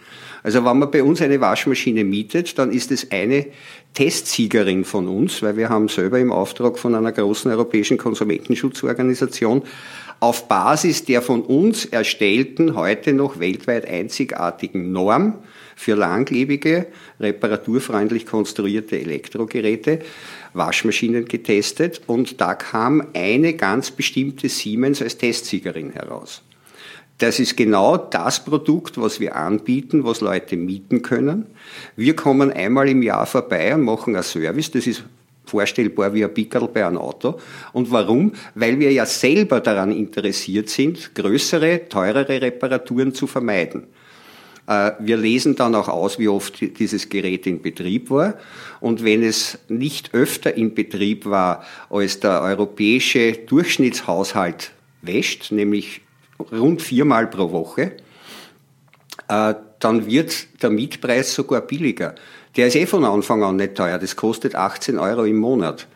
Also 0.42 0.62
wenn 0.62 0.78
man 0.78 0.90
bei 0.90 1.02
uns 1.02 1.22
eine 1.22 1.40
Waschmaschine 1.40 2.04
mietet, 2.04 2.58
dann 2.58 2.70
ist 2.70 2.92
es 2.92 3.10
eine 3.10 3.46
Testsiegerin 3.94 4.84
von 4.84 5.08
uns, 5.08 5.42
weil 5.42 5.56
wir 5.56 5.70
haben 5.70 5.88
selber 5.88 6.18
im 6.18 6.32
Auftrag 6.32 6.78
von 6.78 6.94
einer 6.94 7.12
großen 7.12 7.50
europäischen 7.50 7.96
Konsumentenschutzorganisation 7.96 9.62
auf 10.20 10.48
Basis 10.48 11.06
der 11.06 11.22
von 11.22 11.40
uns 11.40 11.86
erstellten, 11.86 12.76
heute 12.76 13.14
noch 13.14 13.40
weltweit 13.40 13.88
einzigartigen 13.88 14.92
Norm 14.92 15.38
für 15.76 15.94
langlebige, 15.94 16.86
reparaturfreundlich 17.20 18.26
konstruierte 18.26 18.98
Elektrogeräte, 19.00 20.00
Waschmaschinen 20.54 21.26
getestet 21.26 22.00
und 22.06 22.40
da 22.40 22.54
kam 22.54 23.08
eine 23.12 23.54
ganz 23.54 23.90
bestimmte 23.90 24.48
Siemens 24.48 25.02
als 25.02 25.18
Testsiegerin 25.18 25.90
heraus. 25.90 26.42
Das 27.18 27.38
ist 27.38 27.56
genau 27.56 27.96
das 27.96 28.44
Produkt, 28.44 29.00
was 29.00 29.20
wir 29.20 29.36
anbieten, 29.36 30.04
was 30.04 30.20
Leute 30.20 30.56
mieten 30.56 31.02
können. 31.02 31.46
Wir 31.96 32.16
kommen 32.16 32.52
einmal 32.52 32.88
im 32.88 33.02
Jahr 33.02 33.26
vorbei 33.26 33.74
und 33.74 33.82
machen 33.82 34.16
einen 34.16 34.24
Service. 34.24 34.70
Das 34.72 34.86
ist 34.86 35.04
vorstellbar 35.44 36.12
wie 36.12 36.24
ein 36.24 36.34
Pickerl 36.34 36.68
bei 36.68 36.84
einem 36.84 36.98
Auto. 36.98 37.38
Und 37.72 37.90
warum? 37.92 38.32
Weil 38.54 38.80
wir 38.80 38.90
ja 38.90 39.06
selber 39.06 39.60
daran 39.60 39.92
interessiert 39.92 40.68
sind, 40.68 41.14
größere, 41.14 41.88
teurere 41.88 42.40
Reparaturen 42.40 43.14
zu 43.14 43.26
vermeiden. 43.28 43.84
Äh, 44.66 44.92
wir 44.98 45.16
lesen 45.16 45.56
dann 45.56 45.74
auch 45.74 45.88
aus, 45.88 46.18
wie 46.18 46.28
oft 46.28 46.60
dieses 46.78 47.08
Gerät 47.08 47.46
in 47.46 47.60
Betrieb 47.60 48.10
war. 48.10 48.34
Und 48.80 49.04
wenn 49.04 49.22
es 49.22 49.58
nicht 49.68 50.14
öfter 50.14 50.54
in 50.54 50.74
Betrieb 50.74 51.26
war, 51.26 51.64
als 51.90 52.20
der 52.20 52.40
europäische 52.42 53.32
Durchschnittshaushalt 53.32 54.72
wäscht, 55.02 55.52
nämlich 55.52 56.00
rund 56.50 56.82
viermal 56.82 57.26
pro 57.26 57.52
Woche, 57.52 57.92
äh, 59.28 59.54
dann 59.80 60.06
wird 60.06 60.62
der 60.62 60.70
Mietpreis 60.70 61.34
sogar 61.34 61.60
billiger. 61.60 62.14
Der 62.56 62.68
ist 62.68 62.76
eh 62.76 62.86
von 62.86 63.04
Anfang 63.04 63.42
an 63.42 63.56
nicht 63.56 63.74
teuer, 63.74 63.98
das 63.98 64.16
kostet 64.16 64.54
18 64.54 64.98
Euro 64.98 65.24
im 65.24 65.36
Monat. 65.36 65.86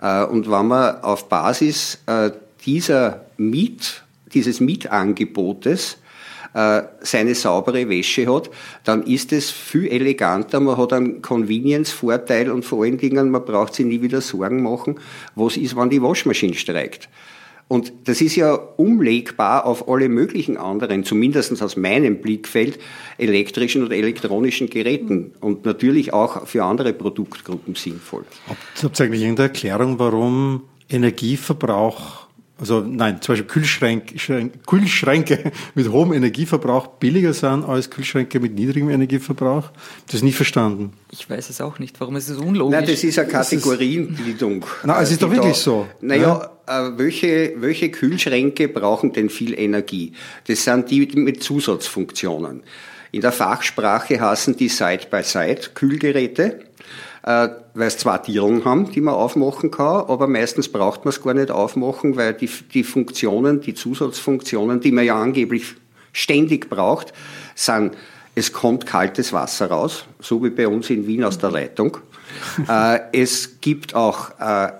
Äh, 0.00 0.24
und 0.24 0.50
wenn 0.50 0.68
man 0.68 1.02
auf 1.02 1.28
Basis 1.28 1.98
dieser 2.64 3.24
Miet, 3.36 4.04
dieses 4.32 4.60
Mietangebotes 4.60 5.98
seine 6.54 7.34
saubere 7.34 7.88
Wäsche 7.88 8.32
hat, 8.32 8.50
dann 8.84 9.02
ist 9.04 9.32
es 9.32 9.50
viel 9.50 9.88
eleganter, 9.88 10.60
man 10.60 10.76
hat 10.76 10.92
einen 10.92 11.22
Convenience-Vorteil 11.22 12.50
und 12.50 12.64
vor 12.64 12.84
allen 12.84 12.98
Dingen, 12.98 13.30
man 13.30 13.44
braucht 13.44 13.74
sich 13.74 13.86
nie 13.86 14.02
wieder 14.02 14.20
Sorgen 14.20 14.62
machen, 14.62 15.00
was 15.34 15.56
ist, 15.56 15.76
wenn 15.76 15.90
die 15.90 16.02
Waschmaschine 16.02 16.54
streikt. 16.54 17.08
Und 17.68 17.90
das 18.04 18.20
ist 18.20 18.36
ja 18.36 18.52
umlegbar 18.52 19.64
auf 19.64 19.88
alle 19.88 20.10
möglichen 20.10 20.58
anderen, 20.58 21.04
zumindest 21.04 21.62
aus 21.62 21.74
meinem 21.74 22.20
Blickfeld, 22.20 22.78
elektrischen 23.16 23.82
oder 23.82 23.96
elektronischen 23.96 24.68
Geräten 24.68 25.32
und 25.40 25.64
natürlich 25.64 26.12
auch 26.12 26.46
für 26.46 26.64
andere 26.64 26.92
Produktgruppen 26.92 27.74
sinnvoll. 27.74 28.26
Habt 28.82 29.00
ihr 29.00 29.06
eigentlich 29.06 29.22
irgendeine 29.22 29.48
Erklärung, 29.48 29.98
warum 29.98 30.64
Energieverbrauch 30.90 32.21
also 32.58 32.80
nein, 32.80 33.20
zum 33.20 33.32
Beispiel 33.32 33.48
Kühlschränke, 33.48 34.50
Kühlschränke 34.66 35.52
mit 35.74 35.90
hohem 35.90 36.12
Energieverbrauch 36.12 36.86
billiger 36.86 37.34
sind 37.34 37.64
als 37.64 37.90
Kühlschränke 37.90 38.38
mit 38.40 38.54
niedrigem 38.54 38.90
Energieverbrauch. 38.90 39.70
Das 40.06 40.16
ist 40.16 40.22
nie 40.22 40.32
verstanden. 40.32 40.92
Ich 41.10 41.28
weiß 41.28 41.50
es 41.50 41.60
auch 41.60 41.78
nicht. 41.78 42.00
Warum 42.00 42.16
ist 42.16 42.28
es 42.28 42.38
unlogisch? 42.38 42.78
Nein, 42.78 42.86
das 42.86 43.02
ist 43.02 43.18
eine 43.18 43.28
Kategorienbildung. 43.28 44.64
Nein, 44.84 45.02
es 45.02 45.10
ist 45.10 45.22
doch 45.22 45.30
wirklich 45.30 45.54
da, 45.54 45.58
so. 45.58 45.86
Naja, 46.00 46.52
ja? 46.68 46.88
Äh, 46.88 46.98
welche, 46.98 47.54
welche 47.56 47.90
Kühlschränke 47.90 48.68
brauchen 48.68 49.12
denn 49.12 49.28
viel 49.28 49.58
Energie? 49.58 50.12
Das 50.46 50.62
sind 50.62 50.90
die 50.90 51.06
mit 51.16 51.42
Zusatzfunktionen. 51.42 52.62
In 53.12 53.20
der 53.20 53.32
Fachsprache 53.32 54.20
heißen 54.20 54.56
die 54.56 54.68
Side-by-Side-Kühlgeräte 54.68 56.60
weil 57.24 57.86
es 57.86 57.98
zwei 57.98 58.18
Tieren 58.18 58.64
haben, 58.64 58.90
die 58.90 59.00
man 59.00 59.14
aufmachen 59.14 59.70
kann, 59.70 60.06
aber 60.08 60.26
meistens 60.26 60.68
braucht 60.68 61.04
man 61.04 61.10
es 61.10 61.22
gar 61.22 61.34
nicht 61.34 61.52
aufmachen, 61.52 62.16
weil 62.16 62.34
die, 62.34 62.50
die 62.74 62.82
Funktionen, 62.82 63.60
die 63.60 63.74
Zusatzfunktionen, 63.74 64.80
die 64.80 64.90
man 64.90 65.04
ja 65.04 65.20
angeblich 65.20 65.76
ständig 66.12 66.68
braucht, 66.68 67.12
sind, 67.54 67.96
es 68.34 68.52
kommt 68.52 68.86
kaltes 68.86 69.32
Wasser 69.32 69.66
raus, 69.66 70.06
so 70.20 70.42
wie 70.42 70.50
bei 70.50 70.66
uns 70.66 70.90
in 70.90 71.06
Wien 71.06 71.24
aus 71.24 71.38
der 71.38 71.50
Leitung. 71.50 71.98
äh, 72.68 72.98
es 73.12 73.60
gibt 73.60 73.94
auch 73.94 74.30
äh, 74.40 74.72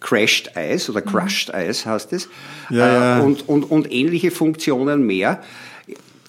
Crashed 0.00 0.56
Eis 0.56 0.88
oder 0.90 1.00
Crushed 1.00 1.52
Eis 1.54 1.86
heißt 1.86 2.12
es 2.12 2.28
ja, 2.70 3.18
äh, 3.18 3.22
Und, 3.22 3.48
und, 3.48 3.70
und 3.70 3.92
ähnliche 3.92 4.30
Funktionen 4.30 5.06
mehr. 5.06 5.42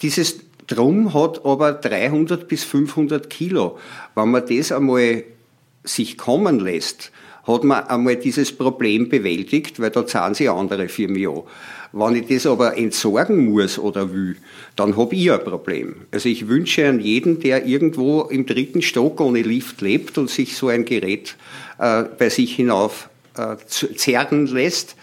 Dieses 0.02 0.40
Drum 0.68 1.14
hat 1.14 1.46
aber 1.46 1.74
300 1.74 2.48
bis 2.48 2.64
500 2.64 3.30
Kilo. 3.30 3.78
Wenn 4.16 4.32
man 4.32 4.44
das 4.48 4.72
einmal 4.72 5.24
sich 5.86 6.18
kommen 6.18 6.60
lässt, 6.60 7.12
hat 7.48 7.64
man 7.64 7.84
einmal 7.86 8.16
dieses 8.16 8.52
Problem 8.52 9.08
bewältigt, 9.10 9.80
weil 9.80 9.92
da 9.92 10.06
zahlen 10.06 10.34
sie 10.34 10.50
andere 10.50 10.88
mich 11.08 11.28
an. 11.28 11.44
Wenn 11.94 12.16
ich 12.16 12.28
das 12.28 12.46
aber 12.46 12.78
entsorgen 12.78 13.46
muss 13.52 13.80
oder 13.80 14.12
will, 14.12 14.36
dann 14.76 14.98
habe 14.98 15.16
ich 15.16 15.32
ein 15.32 15.44
Problem. 15.44 15.96
Also 16.12 16.28
ich 16.28 16.48
wünsche 16.48 16.90
an 16.90 17.00
jeden, 17.00 17.40
der 17.40 17.66
irgendwo 17.66 18.24
im 18.24 18.46
dritten 18.46 18.82
Stock 18.82 19.22
ohne 19.22 19.44
Lift 19.44 19.82
lebt 19.82 20.18
und 20.18 20.30
sich 20.30 20.58
so 20.58 20.68
ein 20.68 20.86
Gerät 20.86 21.38
äh, 21.78 22.04
bei 22.04 22.30
sich 22.30 22.56
hinauf 22.56 23.10
äh, 23.38 23.56
zerren 23.68 24.48
lässt, 24.48 24.96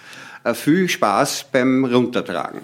äh, 0.44 0.52
viel 0.52 0.88
Spaß 0.88 1.46
beim 1.52 1.84
Runtertragen. 1.84 2.60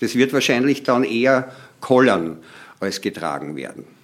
Das 0.00 0.14
wird 0.14 0.32
wahrscheinlich 0.32 0.82
dann 0.82 1.04
eher 1.04 1.50
kollern. 1.80 2.38
als 2.80 3.00
getragen 3.00 3.56
werden. 3.56 3.95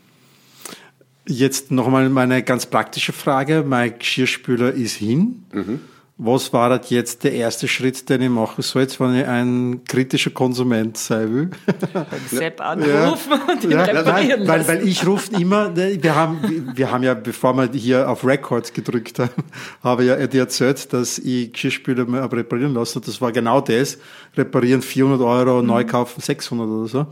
Jetzt 1.26 1.70
nochmal 1.70 2.08
meine 2.08 2.42
ganz 2.42 2.66
praktische 2.66 3.12
Frage. 3.12 3.64
Mein 3.66 3.98
Geschirrspüler 3.98 4.72
ist 4.72 4.96
hin. 4.96 5.44
Mhm 5.52 5.80
was 6.24 6.52
war 6.52 6.68
das 6.68 6.90
jetzt 6.90 7.24
der 7.24 7.32
erste 7.32 7.66
Schritt, 7.66 8.08
den 8.08 8.22
ich 8.22 8.30
machen 8.30 8.62
soll, 8.62 8.86
wenn 8.98 9.16
ich 9.16 9.26
ein 9.26 9.84
kritischer 9.84 10.30
Konsument 10.30 10.96
sein 10.96 11.34
will? 11.34 11.50
Beim 11.92 12.06
Sepp 12.30 12.60
anrufen 12.60 13.32
ja. 13.32 13.52
und 13.52 13.64
ihn 13.64 13.70
ja, 13.72 13.82
reparieren 13.82 14.46
weil, 14.46 14.66
weil, 14.66 14.68
weil 14.68 14.88
ich 14.88 15.04
rufe 15.04 15.34
immer, 15.38 15.74
wir 15.76 16.14
haben, 16.14 16.72
wir 16.74 16.90
haben 16.92 17.02
ja, 17.02 17.14
bevor 17.14 17.56
wir 17.56 17.68
hier 17.72 18.08
auf 18.08 18.24
Records 18.24 18.72
gedrückt 18.72 19.18
haben, 19.18 19.30
habe 19.82 20.04
ja 20.04 20.26
dir 20.26 20.42
erzählt, 20.42 20.92
dass 20.92 21.18
ich 21.18 21.52
Geschirrspüler 21.52 22.04
mal 22.04 22.24
reparieren 22.26 22.74
lasse. 22.74 23.00
Das 23.00 23.20
war 23.20 23.32
genau 23.32 23.60
das. 23.60 23.98
Reparieren 24.36 24.82
400 24.82 25.20
Euro, 25.20 25.60
mhm. 25.60 25.66
neu 25.66 25.84
kaufen 25.84 26.20
600 26.20 26.68
oder 26.68 26.88
so. 26.88 27.06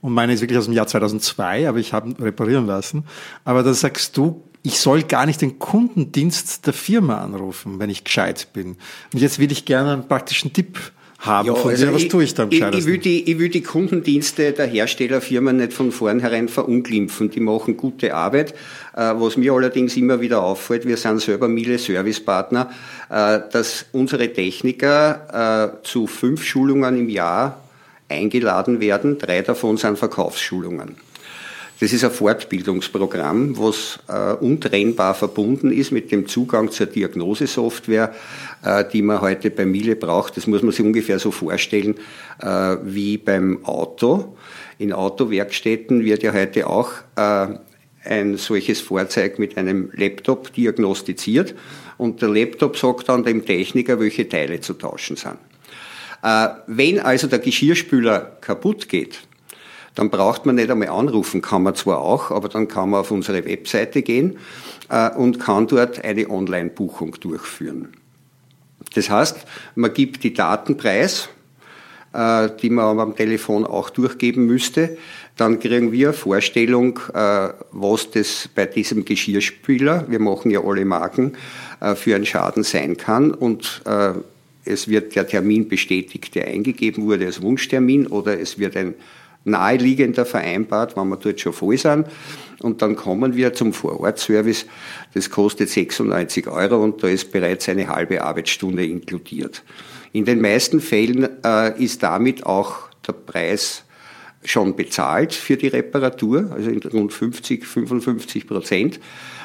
Und 0.00 0.12
meine 0.12 0.32
ist 0.32 0.40
wirklich 0.40 0.58
aus 0.58 0.64
dem 0.64 0.74
Jahr 0.74 0.86
2002, 0.86 1.68
aber 1.68 1.78
ich 1.78 1.92
habe 1.92 2.12
reparieren 2.22 2.66
lassen. 2.66 3.04
Aber 3.44 3.62
da 3.62 3.72
sagst 3.74 4.16
du, 4.16 4.42
ich 4.62 4.78
soll 4.78 5.02
gar 5.02 5.26
nicht 5.26 5.40
den 5.40 5.58
Kundendienst 5.58 6.66
der 6.66 6.72
Firma 6.72 7.22
anrufen, 7.22 7.78
wenn 7.78 7.90
ich 7.90 8.04
gescheit 8.04 8.48
bin. 8.52 8.76
Und 9.12 9.20
jetzt 9.20 9.38
will 9.38 9.50
ich 9.50 9.64
gerne 9.64 9.92
einen 9.92 10.08
praktischen 10.08 10.52
Tipp 10.52 10.78
haben 11.20 11.48
ja, 11.48 11.54
von 11.54 11.70
also 11.70 11.86
dir. 11.86 11.94
Was 11.94 12.02
ich, 12.02 12.08
tue 12.08 12.24
ich 12.24 12.34
da 12.34 12.44
am 12.44 12.50
ich, 12.50 12.60
ich, 12.60 12.86
will 12.86 12.98
die, 12.98 13.30
ich 13.30 13.38
will 13.38 13.50
die 13.50 13.62
Kundendienste 13.62 14.52
der 14.52 14.66
Herstellerfirmen 14.66 15.58
nicht 15.58 15.72
von 15.72 15.92
vornherein 15.92 16.48
verunglimpfen. 16.48 17.30
Die 17.30 17.40
machen 17.40 17.76
gute 17.76 18.14
Arbeit. 18.14 18.52
Äh, 18.94 19.12
was 19.16 19.36
mir 19.36 19.52
allerdings 19.52 19.96
immer 19.96 20.20
wieder 20.20 20.42
auffällt, 20.42 20.86
wir 20.86 20.96
sind 20.96 21.20
selber 21.20 21.48
Miele 21.48 21.78
Servicepartner, 21.78 22.70
äh, 23.10 23.40
dass 23.52 23.86
unsere 23.92 24.32
Techniker 24.32 25.74
äh, 25.82 25.86
zu 25.86 26.06
fünf 26.06 26.42
Schulungen 26.44 26.98
im 26.98 27.08
Jahr 27.08 27.60
eingeladen 28.08 28.80
werden. 28.80 29.18
Drei 29.18 29.42
davon 29.42 29.76
sind 29.76 29.98
Verkaufsschulungen. 29.98 30.96
Das 31.80 31.94
ist 31.94 32.04
ein 32.04 32.10
Fortbildungsprogramm, 32.10 33.58
was 33.58 34.00
äh, 34.06 34.34
untrennbar 34.34 35.14
verbunden 35.14 35.72
ist 35.72 35.92
mit 35.92 36.12
dem 36.12 36.28
Zugang 36.28 36.70
zur 36.70 36.84
Diagnosesoftware, 36.84 38.14
äh, 38.62 38.84
die 38.92 39.00
man 39.00 39.22
heute 39.22 39.50
bei 39.50 39.64
Miele 39.64 39.96
braucht. 39.96 40.36
Das 40.36 40.46
muss 40.46 40.62
man 40.62 40.72
sich 40.72 40.84
ungefähr 40.84 41.18
so 41.18 41.30
vorstellen 41.30 41.94
äh, 42.38 42.76
wie 42.82 43.16
beim 43.16 43.64
Auto. 43.64 44.36
In 44.76 44.92
Autowerkstätten 44.92 46.04
wird 46.04 46.22
ja 46.22 46.34
heute 46.34 46.66
auch 46.66 46.90
äh, 47.16 47.46
ein 48.04 48.36
solches 48.36 48.82
Fahrzeug 48.82 49.38
mit 49.38 49.56
einem 49.56 49.90
Laptop 49.94 50.52
diagnostiziert 50.52 51.54
und 51.96 52.20
der 52.20 52.28
Laptop 52.28 52.76
sagt 52.76 53.08
dann 53.08 53.24
dem 53.24 53.46
Techniker, 53.46 53.98
welche 53.98 54.28
Teile 54.28 54.60
zu 54.60 54.74
tauschen 54.74 55.16
sind. 55.16 55.38
Äh, 56.22 56.48
wenn 56.66 57.00
also 57.00 57.26
der 57.26 57.38
Geschirrspüler 57.38 58.36
kaputt 58.42 58.86
geht, 58.90 59.20
dann 59.94 60.10
braucht 60.10 60.46
man 60.46 60.54
nicht 60.54 60.70
einmal 60.70 60.88
anrufen, 60.88 61.42
kann 61.42 61.62
man 61.62 61.74
zwar 61.74 61.98
auch, 61.98 62.30
aber 62.30 62.48
dann 62.48 62.68
kann 62.68 62.90
man 62.90 63.00
auf 63.00 63.10
unsere 63.10 63.44
Webseite 63.44 64.02
gehen 64.02 64.38
äh, 64.88 65.10
und 65.10 65.40
kann 65.40 65.66
dort 65.66 66.04
eine 66.04 66.28
Online-Buchung 66.30 67.16
durchführen. 67.20 67.88
Das 68.94 69.10
heißt, 69.10 69.36
man 69.74 69.92
gibt 69.92 70.22
die 70.22 70.32
Daten 70.32 70.76
preis, 70.76 71.28
äh, 72.12 72.48
die 72.62 72.70
man 72.70 72.98
am 72.98 73.16
Telefon 73.16 73.64
auch 73.64 73.90
durchgeben 73.90 74.46
müsste. 74.46 74.96
Dann 75.36 75.58
kriegen 75.58 75.92
wir 75.92 76.12
Vorstellung, 76.12 76.98
äh, 77.12 77.48
was 77.72 78.10
das 78.10 78.48
bei 78.54 78.66
diesem 78.66 79.04
Geschirrspüler, 79.04 80.06
wir 80.08 80.20
machen 80.20 80.50
ja 80.50 80.62
alle 80.62 80.84
Marken, 80.84 81.34
für 81.94 82.14
einen 82.14 82.26
Schaden 82.26 82.62
sein 82.62 82.98
kann 82.98 83.32
und 83.32 83.80
es 84.66 84.88
wird 84.88 85.16
der 85.16 85.26
Termin 85.26 85.66
bestätigt, 85.66 86.34
der 86.34 86.46
eingegeben 86.46 87.06
wurde 87.06 87.24
als 87.24 87.40
Wunschtermin 87.40 88.06
oder 88.06 88.38
es 88.38 88.58
wird 88.58 88.76
ein 88.76 88.92
naheliegender 89.44 90.26
vereinbart, 90.26 90.96
wenn 90.96 91.08
wir 91.08 91.16
dort 91.16 91.40
schon 91.40 91.52
voll 91.52 91.76
sind. 91.76 92.06
Und 92.60 92.82
dann 92.82 92.94
kommen 92.94 93.36
wir 93.36 93.54
zum 93.54 93.72
Vorortservice. 93.72 94.66
Das 95.14 95.30
kostet 95.30 95.70
96 95.70 96.46
Euro 96.48 96.82
und 96.82 97.02
da 97.02 97.08
ist 97.08 97.32
bereits 97.32 97.68
eine 97.68 97.88
halbe 97.88 98.22
Arbeitsstunde 98.22 98.84
inkludiert. 98.84 99.62
In 100.12 100.24
den 100.24 100.40
meisten 100.40 100.80
Fällen 100.80 101.28
äh, 101.44 101.82
ist 101.82 102.02
damit 102.02 102.44
auch 102.44 102.90
der 103.06 103.12
Preis 103.12 103.84
schon 104.44 104.74
bezahlt 104.74 105.34
für 105.34 105.56
die 105.56 105.68
Reparatur, 105.68 106.50
also 106.52 106.70
in 106.70 106.80
rund 106.82 107.12
50, 107.12 107.66
55 107.66 108.46
Prozent. 108.46 109.00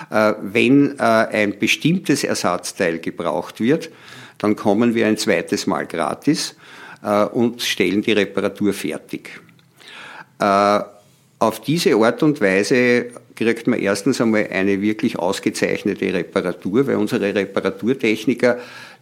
Äh, 0.10 0.34
wenn 0.42 0.98
äh, 0.98 1.02
ein 1.02 1.60
bestimmtes 1.60 2.24
Ersatzteil 2.24 3.00
gebraucht 3.00 3.60
wird, 3.60 3.92
dann 4.38 4.56
kommen 4.56 4.96
wir 4.96 5.08
ein 5.08 5.18
zweites 5.18 5.68
Mal 5.68 5.86
gratis 5.86 6.56
äh, 7.04 7.26
und 7.26 7.62
stellen 7.62 8.02
die 8.02 8.14
Reparatur 8.14 8.74
fertig. 8.74 9.42
Äh, 10.40 10.80
auf 11.40 11.62
diese 11.62 11.96
Art 11.96 12.24
und 12.24 12.42
Weise 12.42 13.08
kriegt 13.36 13.68
man 13.68 13.80
erstens 13.80 14.22
einmal 14.22 14.48
eine 14.52 14.82
wirklich 14.82 15.20
ausgezeichnete 15.20 16.14
Reparatur, 16.14 16.88
weil 16.88 16.96
unsere 16.96 17.36
Reparaturtechniker, 17.36 18.58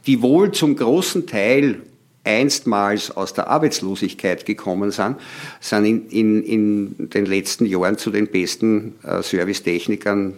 die 0.07 0.21
wohl 0.21 0.51
zum 0.51 0.75
großen 0.75 1.27
Teil 1.27 1.81
einstmals 2.23 3.11
aus 3.11 3.33
der 3.33 3.47
Arbeitslosigkeit 3.47 4.45
gekommen 4.45 4.91
sind, 4.91 5.17
sind 5.59 5.85
in, 5.85 6.09
in, 6.09 6.43
in 6.43 7.09
den 7.09 7.25
letzten 7.25 7.65
Jahren 7.65 7.97
zu 7.97 8.11
den 8.11 8.27
besten 8.27 8.95
äh, 9.03 9.21
Servicetechnikern 9.21 10.33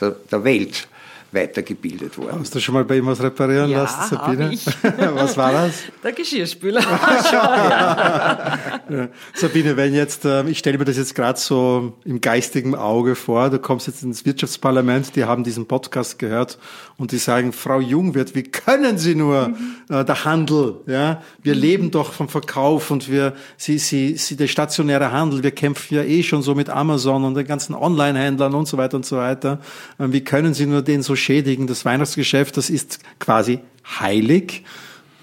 der, 0.00 0.16
der 0.30 0.44
Welt 0.44 0.88
weitergebildet 1.32 2.16
worden. 2.18 2.40
Hast 2.40 2.54
du 2.54 2.60
schon 2.60 2.74
mal 2.74 2.84
bei 2.84 2.98
ihm 2.98 3.06
was 3.06 3.22
reparieren 3.22 3.70
ja, 3.70 3.82
lassen, 3.82 4.14
Sabine? 4.14 4.52
Ich. 4.52 4.66
was 5.14 5.36
war 5.36 5.52
das? 5.52 5.82
Der 6.02 6.12
Geschirrspüler. 6.12 6.80
ja. 7.32 9.08
Sabine, 9.34 9.76
wenn 9.76 9.94
jetzt, 9.94 10.24
ähm, 10.24 10.48
ich 10.48 10.58
stelle 10.58 10.78
mir 10.78 10.84
das 10.84 10.96
jetzt 10.96 11.14
gerade 11.14 11.38
so 11.38 11.94
im 12.04 12.20
geistigen 12.20 12.74
Auge 12.74 13.14
vor, 13.14 13.50
du 13.50 13.58
kommst 13.58 13.86
jetzt 13.86 14.02
ins 14.02 14.24
Wirtschaftsparlament, 14.24 15.16
die 15.16 15.24
haben 15.24 15.44
diesen 15.44 15.66
Podcast 15.66 16.18
gehört 16.18 16.58
und 16.96 17.12
die 17.12 17.18
sagen, 17.18 17.52
Frau 17.52 17.80
Jungwirth, 17.80 18.34
wie 18.34 18.44
können 18.44 18.96
Sie 18.98 19.14
nur 19.14 19.48
mhm. 19.48 19.76
äh, 19.90 20.04
der 20.04 20.24
Handel, 20.24 20.76
ja? 20.86 21.22
Wir 21.42 21.54
mhm. 21.54 21.60
leben 21.60 21.90
doch 21.90 22.12
vom 22.12 22.28
Verkauf 22.28 22.90
und 22.90 23.10
wir, 23.10 23.34
Sie, 23.56 23.78
Sie, 23.78 24.16
Sie, 24.16 24.36
der 24.36 24.46
stationäre 24.46 25.12
Handel, 25.12 25.42
wir 25.42 25.50
kämpfen 25.50 25.94
ja 25.94 26.02
eh 26.02 26.22
schon 26.22 26.42
so 26.42 26.54
mit 26.54 26.70
Amazon 26.70 27.24
und 27.24 27.34
den 27.34 27.46
ganzen 27.46 27.74
Online-Händlern 27.74 28.54
und 28.54 28.66
so 28.66 28.76
weiter 28.78 28.96
und 28.96 29.04
so 29.04 29.16
weiter. 29.16 29.60
Ähm, 29.98 30.12
wie 30.12 30.22
können 30.22 30.54
Sie 30.54 30.66
nur 30.66 30.82
den 30.82 31.02
so 31.02 31.15
schädigen? 31.16 31.66
Das 31.66 31.84
Weihnachtsgeschäft, 31.84 32.56
das 32.56 32.70
ist 32.70 33.00
quasi 33.18 33.60
heilig. 34.00 34.64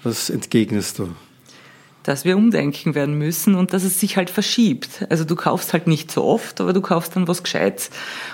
Was 0.02 0.30
entgegnest 0.30 0.98
du? 0.98 1.14
Dass 2.04 2.24
wir 2.26 2.36
umdenken 2.36 2.94
werden 2.94 3.16
müssen 3.16 3.54
und 3.54 3.72
dass 3.72 3.82
es 3.82 3.98
sich 3.98 4.16
halt 4.16 4.28
verschiebt. 4.28 5.06
Also 5.08 5.24
du 5.24 5.34
kaufst 5.34 5.72
halt 5.72 5.86
nicht 5.86 6.12
so 6.12 6.22
oft, 6.22 6.60
aber 6.60 6.74
du 6.74 6.82
kaufst 6.82 7.16
dann 7.16 7.26
was 7.26 7.42
Gescheites. 7.42 7.90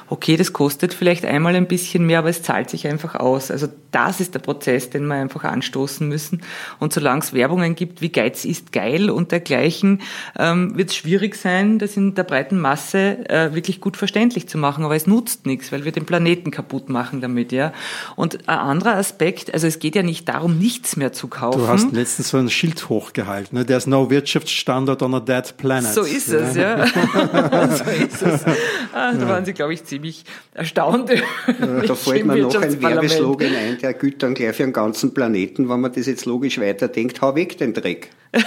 Okay, 0.09 0.37
das 0.37 0.52
kostet 0.52 0.92
vielleicht 0.92 1.24
einmal 1.24 1.54
ein 1.54 1.68
bisschen 1.68 2.04
mehr, 2.04 2.18
aber 2.18 2.28
es 2.28 2.42
zahlt 2.42 2.68
sich 2.68 2.88
einfach 2.88 3.14
aus. 3.14 3.50
Also 3.50 3.68
das 3.92 4.20
ist 4.20 4.35
der 4.35 4.40
Prozess, 4.40 4.90
den 4.90 5.06
wir 5.06 5.14
einfach 5.14 5.44
anstoßen 5.44 6.06
müssen. 6.09 6.42
Und 6.80 6.92
solange 6.92 7.22
es 7.22 7.33
Werbungen 7.33 7.76
gibt, 7.76 8.02
wie 8.02 8.11
Geiz 8.11 8.44
ist 8.44 8.72
geil 8.72 9.09
und 9.09 9.30
dergleichen, 9.30 10.02
ähm, 10.37 10.76
wird 10.76 10.90
es 10.90 10.96
schwierig 10.96 11.37
sein, 11.37 11.78
das 11.78 11.96
in 11.96 12.16
der 12.16 12.24
breiten 12.24 12.59
Masse 12.59 13.28
äh, 13.28 13.54
wirklich 13.54 13.80
gut 13.80 13.96
verständlich 13.96 14.48
zu 14.48 14.59
machen. 14.59 14.85
Aber 14.85 14.96
es 14.96 15.06
nutzt 15.06 15.46
nichts, 15.46 15.70
weil 15.70 15.85
wir 15.85 15.92
den 15.92 16.06
Planeten 16.06 16.50
kaputt 16.50 16.88
machen 16.88 17.20
damit. 17.20 17.52
ja. 17.52 17.72
Und 18.16 18.48
ein 18.48 18.59
anderer 18.59 18.96
Aspekt, 18.96 19.54
also 19.54 19.68
es 19.68 19.78
geht 19.78 19.94
ja 19.94 20.02
nicht 20.02 20.28
darum, 20.28 20.59
nichts 20.59 20.96
mehr 20.96 21.12
zu 21.12 21.28
kaufen. 21.28 21.61
Du 21.61 21.68
hast 21.68 21.92
letztens 21.92 22.30
so 22.30 22.37
ein 22.37 22.50
Schild 22.50 22.88
hochgehalten 22.88 23.60
ne? 23.60 23.60
There's 23.64 23.87
no 23.87 24.09
Wirtschaftsstandort 24.09 25.03
on 25.03 25.14
a 25.14 25.20
dead 25.20 25.57
planet. 25.57 25.92
So 25.92 26.03
ist 26.03 26.29
es, 26.29 26.57
ja. 26.57 26.87
so 27.68 27.90
ist 27.90 28.23
es. 28.23 28.44
Ah, 28.92 29.12
da 29.12 29.29
waren 29.29 29.44
Sie, 29.44 29.53
glaube 29.53 29.75
ich, 29.75 29.85
ziemlich 29.85 30.25
erstaunt. 30.55 31.11
Ja, 31.11 31.66
da 31.87 31.94
fällt 31.94 32.27
mir 32.27 32.37
noch 32.37 32.55
ein 32.55 32.83
Werbeslogan 32.83 33.55
ein, 33.55 33.79
der 33.79 33.94
gilt 33.94 34.23
dann 34.23 34.35
gleich 34.35 34.57
für 34.57 34.64
den 34.64 34.73
ganzen 34.73 35.14
Planeten, 35.14 35.68
wenn 35.68 35.81
man 35.81 35.92
das 35.92 36.07
jetzt 36.07 36.27
logisch 36.27 36.59
weiterdenkt, 36.61 37.20
hau 37.20 37.35
weg 37.35 37.59
den 37.59 37.75
Dreck. 37.75 38.11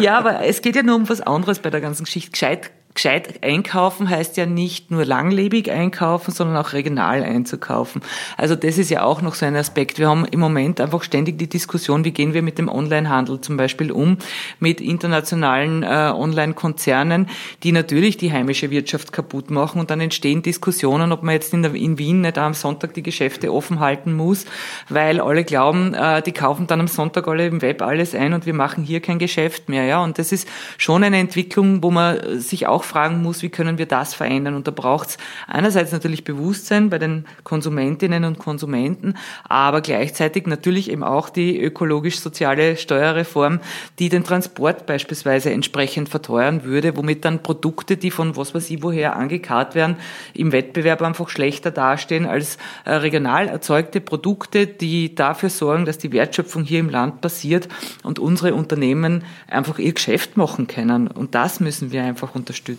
ja, 0.00 0.18
aber 0.18 0.44
es 0.44 0.60
geht 0.62 0.76
ja 0.76 0.82
nur 0.82 0.96
um 0.96 1.08
was 1.08 1.20
anderes 1.20 1.60
bei 1.60 1.70
der 1.70 1.80
ganzen 1.80 2.04
Geschichte. 2.04 2.32
Gescheit 2.32 2.70
gescheit 2.96 3.44
einkaufen 3.44 4.10
heißt 4.10 4.36
ja 4.36 4.46
nicht 4.46 4.90
nur 4.90 5.04
langlebig 5.04 5.70
einkaufen, 5.70 6.32
sondern 6.32 6.56
auch 6.56 6.72
regional 6.72 7.22
einzukaufen. 7.22 8.02
Also 8.36 8.56
das 8.56 8.78
ist 8.78 8.90
ja 8.90 9.04
auch 9.04 9.22
noch 9.22 9.34
so 9.34 9.46
ein 9.46 9.54
Aspekt. 9.54 9.98
Wir 9.98 10.08
haben 10.08 10.24
im 10.24 10.40
Moment 10.40 10.80
einfach 10.80 11.02
ständig 11.04 11.38
die 11.38 11.48
Diskussion, 11.48 12.04
wie 12.04 12.10
gehen 12.10 12.34
wir 12.34 12.42
mit 12.42 12.58
dem 12.58 12.68
Onlinehandel 12.68 13.40
zum 13.40 13.56
Beispiel 13.56 13.92
um, 13.92 14.16
mit 14.58 14.80
internationalen 14.80 15.82
äh, 15.82 15.86
Online-Konzernen, 15.86 17.28
die 17.62 17.72
natürlich 17.72 18.16
die 18.16 18.32
heimische 18.32 18.70
Wirtschaft 18.70 19.12
kaputt 19.12 19.50
machen 19.50 19.78
und 19.78 19.90
dann 19.90 20.00
entstehen 20.00 20.42
Diskussionen, 20.42 21.12
ob 21.12 21.22
man 21.22 21.34
jetzt 21.34 21.52
in, 21.52 21.62
der, 21.62 21.74
in 21.74 21.98
Wien 21.98 22.22
nicht 22.22 22.38
am 22.38 22.54
Sonntag 22.54 22.94
die 22.94 23.02
Geschäfte 23.02 23.52
offen 23.52 23.80
halten 23.80 24.14
muss, 24.14 24.46
weil 24.88 25.20
alle 25.20 25.44
glauben, 25.44 25.92
äh, 25.92 26.22
die 26.22 26.32
kaufen 26.32 26.66
dann 26.66 26.80
am 26.80 26.88
Sonntag 26.88 27.28
alle 27.28 27.46
im 27.46 27.60
Web 27.60 27.82
alles 27.82 28.14
ein 28.14 28.32
und 28.32 28.46
wir 28.46 28.54
machen 28.54 28.84
hier 28.84 29.00
kein 29.00 29.18
Geschäft 29.18 29.68
mehr. 29.68 29.84
Ja, 29.84 30.02
und 30.02 30.18
das 30.18 30.32
ist 30.32 30.48
schon 30.78 31.04
eine 31.04 31.18
Entwicklung, 31.18 31.82
wo 31.82 31.90
man 31.90 32.40
sich 32.40 32.66
auch 32.66 32.85
fragen 32.86 33.22
muss, 33.22 33.42
wie 33.42 33.48
können 33.50 33.78
wir 33.78 33.86
das 33.86 34.14
verändern. 34.14 34.54
Und 34.54 34.66
da 34.66 34.70
braucht 34.70 35.08
es 35.08 35.18
einerseits 35.46 35.92
natürlich 35.92 36.24
Bewusstsein 36.24 36.90
bei 36.90 36.98
den 36.98 37.26
Konsumentinnen 37.44 38.24
und 38.24 38.38
Konsumenten, 38.38 39.14
aber 39.44 39.80
gleichzeitig 39.80 40.46
natürlich 40.46 40.90
eben 40.90 41.02
auch 41.02 41.28
die 41.28 41.60
ökologisch-soziale 41.60 42.76
Steuerreform, 42.76 43.60
die 43.98 44.08
den 44.08 44.24
Transport 44.24 44.86
beispielsweise 44.86 45.50
entsprechend 45.50 46.08
verteuern 46.08 46.64
würde, 46.64 46.96
womit 46.96 47.24
dann 47.24 47.42
Produkte, 47.42 47.96
die 47.96 48.10
von 48.10 48.36
was 48.36 48.54
weiß 48.54 48.70
ich 48.70 48.82
woher 48.82 49.16
angekarrt 49.16 49.74
werden, 49.74 49.96
im 50.34 50.52
Wettbewerb 50.52 51.02
einfach 51.02 51.28
schlechter 51.28 51.70
dastehen 51.70 52.26
als 52.26 52.58
äh, 52.84 52.92
regional 52.92 53.48
erzeugte 53.48 54.00
Produkte, 54.00 54.66
die 54.66 55.14
dafür 55.14 55.50
sorgen, 55.50 55.84
dass 55.84 55.98
die 55.98 56.12
Wertschöpfung 56.12 56.64
hier 56.64 56.80
im 56.80 56.90
Land 56.90 57.20
passiert 57.20 57.68
und 58.02 58.18
unsere 58.18 58.54
Unternehmen 58.54 59.24
einfach 59.48 59.78
ihr 59.78 59.92
Geschäft 59.92 60.36
machen 60.36 60.66
können. 60.66 61.08
Und 61.08 61.34
das 61.34 61.60
müssen 61.60 61.92
wir 61.92 62.02
einfach 62.02 62.34
unterstützen. 62.34 62.75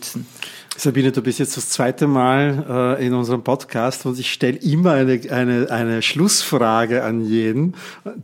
Sabine, 0.78 1.12
du 1.12 1.22
bist 1.22 1.40
jetzt 1.40 1.58
das 1.58 1.70
zweite 1.70 2.08
Mal 2.08 2.98
äh, 3.00 3.06
in 3.06 3.14
unserem 3.14 3.44
Podcast 3.44 4.06
und 4.06 4.20
ich 4.20 4.32
stelle 4.32 4.58
immer 4.58 4.92
eine, 4.92 5.20
eine, 5.32 5.72
eine 5.72 6.02
Schlussfrage 6.02 7.04
an 7.04 7.22
jeden. 7.22 7.76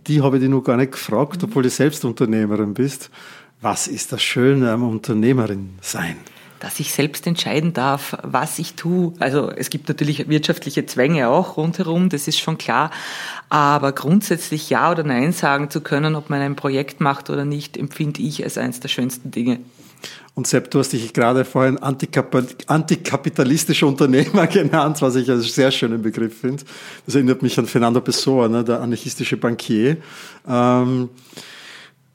Die 0.08 0.22
habe 0.22 0.38
ich 0.38 0.44
dir 0.44 0.50
noch 0.50 0.62
gar 0.62 0.78
nicht 0.78 0.92
gefragt, 0.92 1.44
obwohl 1.44 1.64
du 1.64 1.70
selbst 1.70 2.06
Unternehmerin 2.06 2.74
bist. 2.74 3.10
Was 3.62 3.88
ist 3.88 4.12
das 4.12 4.22
Schöne 4.22 4.72
am 4.72 4.88
Unternehmerin 4.88 5.72
sein? 5.82 6.18
dass 6.64 6.80
ich 6.80 6.94
selbst 6.94 7.28
entscheiden 7.28 7.74
darf, 7.74 8.18
was 8.24 8.58
ich 8.58 8.76
tue. 8.76 9.12
Also 9.20 9.52
es 9.52 9.70
gibt 9.70 9.90
natürlich 9.90 10.30
wirtschaftliche 10.30 10.86
Zwänge 10.86 11.28
auch 11.28 11.58
rundherum, 11.58 12.08
das 12.08 12.30
ist 12.30 12.40
schon 12.40 12.58
klar. 12.58 12.90
Aber 13.50 13.92
grundsätzlich 13.92 14.70
Ja 14.70 14.90
oder 14.90 15.04
Nein 15.04 15.34
sagen 15.34 15.70
zu 15.70 15.82
können, 15.82 16.16
ob 16.16 16.30
man 16.30 16.40
ein 16.40 16.56
Projekt 16.56 17.02
macht 17.02 17.30
oder 17.30 17.44
nicht, 17.44 17.76
empfinde 17.76 18.22
ich 18.22 18.46
als 18.46 18.58
eines 18.58 18.80
der 18.80 18.88
schönsten 18.88 19.30
Dinge. 19.30 19.60
Und 20.36 20.48
Sepp, 20.48 20.72
du 20.72 20.80
hast 20.80 20.93
dich 20.93 21.13
gerade 21.13 21.46
vorhin 21.46 21.78
antikapitalistischer 21.78 23.86
Unternehmer 23.86 24.48
genannt, 24.48 25.00
was 25.02 25.15
ich 25.15 25.30
als 25.30 25.54
sehr 25.54 25.69
schönen 25.69 26.02
Begriff 26.02 26.39
finde. 26.39 26.63
Das 27.06 27.13
erinnert 27.13 27.43
mich 27.43 27.60
an 27.60 27.67
Fernando 27.67 28.02
Pessoa, 28.02 28.48
ne, 28.48 28.63
der 28.63 28.82
anarchistische 28.82 29.38
Bankier. 29.38 29.98
Ähm, 30.48 31.10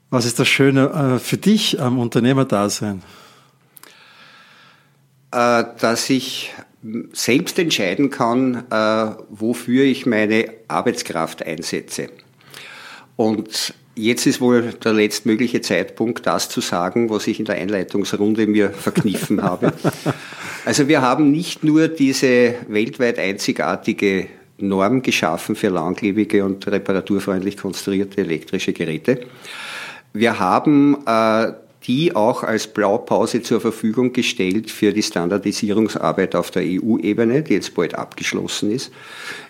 was 0.09 0.25
ist 0.25 0.37
das 0.37 0.49
Schöne 0.49 1.15
äh, 1.15 1.19
für 1.19 1.37
dich 1.37 1.79
am 1.79 1.97
Unternehmerdasein? 1.97 3.03
Äh, 5.31 5.63
dass 5.79 6.09
ich 6.09 6.53
selbst 7.13 7.59
entscheiden 7.59 8.09
kann, 8.09 8.65
äh, 8.69 9.11
wofür 9.29 9.83
ich 9.83 10.05
meine 10.05 10.51
Arbeitskraft 10.67 11.45
einsetze. 11.45 12.09
Und 13.15 13.73
jetzt 13.99 14.25
ist 14.25 14.41
wohl 14.41 14.73
der 14.83 14.93
letztmögliche 14.93 15.61
Zeitpunkt, 15.61 16.25
das 16.25 16.49
zu 16.49 16.61
sagen, 16.61 17.09
was 17.09 17.27
ich 17.27 17.39
in 17.39 17.45
der 17.45 17.55
Einleitungsrunde 17.55 18.47
mir 18.47 18.69
verkniffen 18.71 19.43
habe. 19.43 19.73
Also 20.65 20.87
wir 20.87 21.01
haben 21.01 21.31
nicht 21.31 21.63
nur 21.63 21.87
diese 21.87 22.55
weltweit 22.67 23.19
einzigartige 23.19 24.27
Norm 24.57 25.01
geschaffen 25.01 25.55
für 25.55 25.69
langlebige 25.69 26.43
und 26.43 26.67
reparaturfreundlich 26.67 27.57
konstruierte 27.57 28.21
elektrische 28.21 28.73
Geräte. 28.73 29.21
Wir 30.13 30.39
haben 30.39 30.97
äh, 31.05 31.53
die 31.89 32.15
auch 32.15 32.43
als 32.43 32.67
Blaupause 32.67 33.41
zur 33.41 33.59
Verfügung 33.59 34.13
gestellt 34.13 34.69
für 34.69 34.93
die 34.93 35.01
Standardisierungsarbeit 35.01 36.35
auf 36.35 36.51
der 36.51 36.61
EU-Ebene, 36.63 37.41
die 37.41 37.55
jetzt 37.55 37.73
bald 37.73 37.95
abgeschlossen 37.95 38.69
ist. 38.69 38.91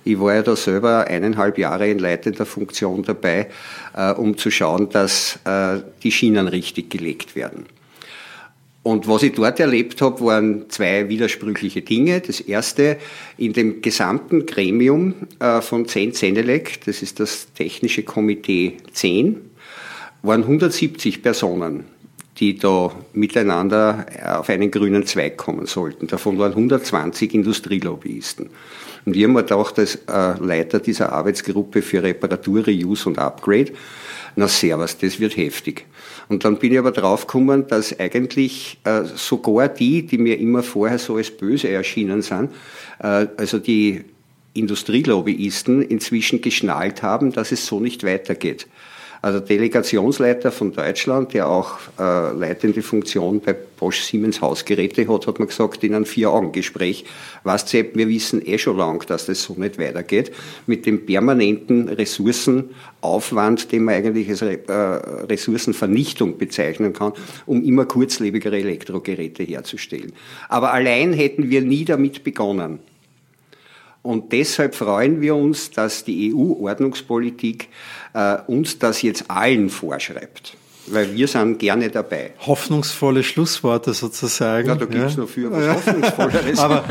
Ich 0.06 0.18
war 0.22 0.36
ja 0.36 0.42
da 0.42 0.56
selber 0.56 1.06
eineinhalb 1.06 1.58
Jahre 1.58 1.90
in 1.90 2.00
leitender 2.00 2.46
Funktion 2.46 3.04
dabei, 3.04 3.50
äh, 3.94 4.14
um 4.14 4.38
zu 4.38 4.52
schauen, 4.52 4.88
dass 4.88 5.38
äh, 5.44 5.80
die 6.02 6.14
Schienen 6.14 6.48
richtig 6.48 6.90
gelegt 6.90 7.36
werden. 7.36 7.66
Und 8.84 9.10
was 9.10 9.24
ich 9.24 9.34
dort 9.34 9.60
erlebt 9.60 10.02
habe, 10.02 10.22
waren 10.22 10.70
zwei 10.70 11.10
widersprüchliche 11.10 11.82
Dinge. 11.82 12.22
Das 12.22 12.40
erste, 12.40 13.00
in 13.38 13.52
dem 13.52 13.82
gesamten 13.82 14.46
Gremium 14.46 15.14
äh, 15.42 15.60
von 15.60 15.90
10 15.90 16.14
Zenelec, 16.14 16.86
das 16.86 17.02
ist 17.02 17.20
das 17.20 17.52
technische 17.54 18.04
Komitee 18.04 18.78
10, 18.94 19.42
waren 20.22 20.44
170 20.44 21.22
Personen 21.22 21.99
die 22.40 22.58
da 22.58 22.92
miteinander 23.14 24.06
auf 24.40 24.50
einen 24.50 24.72
grünen 24.72 25.06
Zweig 25.06 25.38
kommen 25.38 25.66
sollten. 25.66 26.08
Davon 26.08 26.38
waren 26.38 26.52
120 26.52 27.34
Industrielobbyisten. 27.34 28.50
Und 29.06 29.14
wir 29.16 29.26
haben 29.26 29.34
mir 29.34 29.44
gedacht, 29.44 29.78
als 29.80 29.96
äh, 29.96 30.38
Leiter 30.40 30.80
dieser 30.80 31.12
Arbeitsgruppe 31.12 31.82
für 31.82 32.04
Reparatur, 32.04 32.66
Reuse 32.66 33.10
und 33.10 33.18
Upgrade, 33.18 33.74
na 34.36 34.48
servus, 34.48 34.98
das 34.98 35.20
wird 35.20 35.36
heftig. 35.36 35.86
Und 36.30 36.46
dann 36.46 36.58
bin 36.60 36.72
ich 36.72 36.80
aber 36.80 36.92
draufgekommen, 36.92 37.68
dass 37.68 38.00
eigentlich 38.00 38.80
äh, 38.84 39.04
sogar 39.16 39.68
die, 39.68 40.06
die 40.06 40.18
mir 40.18 40.40
immer 40.40 40.64
vorher 40.64 41.00
so 41.00 41.16
als 41.16 41.32
böse 41.32 41.70
erschienen 41.70 42.22
sind, 42.22 42.52
äh, 43.00 43.28
also 43.36 43.60
die 43.60 44.06
Industrielobbyisten 44.54 45.82
inzwischen 45.82 46.42
geschnallt 46.42 47.02
haben, 47.02 47.32
dass 47.32 47.52
es 47.52 47.66
so 47.66 47.80
nicht 47.80 48.04
weitergeht. 48.04 48.68
Also 49.22 49.42
Delegationsleiter 49.42 50.52
von 50.52 50.72
Deutschland, 50.72 51.34
der 51.34 51.50
auch 51.50 51.78
äh, 52.00 52.32
leitende 52.32 52.82
Funktion 52.82 53.42
bei 53.42 53.54
Bosch 53.54 54.02
Siemens 54.04 54.40
Hausgeräte 54.40 55.08
hat, 55.08 55.28
hat 55.28 55.40
mir 55.40 55.48
gesagt 55.48 55.84
in 55.84 55.94
einem 55.94 56.06
Vier-Augen-Gespräch, 56.06 57.04
was 57.44 57.70
Sepp, 57.70 57.98
wir 57.98 58.08
wissen 58.08 58.42
eh 58.46 58.58
schon 58.58 58.78
lang, 58.78 59.06
dass 59.08 59.26
das 59.26 59.44
so 59.44 59.56
nicht 59.56 59.78
weitergeht, 59.78 60.32
mit 60.68 60.86
dem 60.86 61.06
permanenten 61.06 61.90
Ressourcenaufwand, 61.90 63.72
den 63.74 63.84
man 63.84 63.96
eigentlich 63.96 64.30
als 64.30 64.42
äh, 64.42 64.54
Ressourcenvernichtung 64.72 66.38
bezeichnen 66.38 66.94
kann, 66.94 67.12
um 67.46 67.62
immer 67.64 67.86
kurzlebigere 67.86 68.58
Elektrogeräte 68.58 69.44
herzustellen. 69.44 70.14
Aber 70.48 70.72
allein 70.72 71.12
hätten 71.12 71.50
wir 71.50 71.62
nie 71.62 71.84
damit 71.84 72.24
begonnen. 72.24 72.80
Und 74.02 74.32
deshalb 74.32 74.76
freuen 74.76 75.22
wir 75.22 75.36
uns, 75.36 75.72
dass 75.72 76.06
die 76.06 76.34
EU-Ordnungspolitik 76.34 77.68
äh, 78.14 78.38
uns 78.48 78.80
das 78.80 79.02
jetzt 79.02 79.30
allen 79.30 79.70
vorschreibt 79.70 80.56
weil 80.92 81.16
wir 81.16 81.28
sind 81.28 81.60
gerne 81.60 81.90
dabei. 81.90 82.32
Hoffnungsvolle 82.46 83.24
Schlussworte 83.24 83.94
sozusagen. 83.94 84.68
Ja, 84.68 84.76
da 84.76 84.86
gibt 84.86 85.04
es 85.04 85.16
ja. 85.16 85.22
noch 85.22 85.30
viel 85.30 85.52
was 85.52 85.66
ja. 85.66 85.74
Hoffnungsvolleres. 85.74 86.60
Aber 86.60 86.84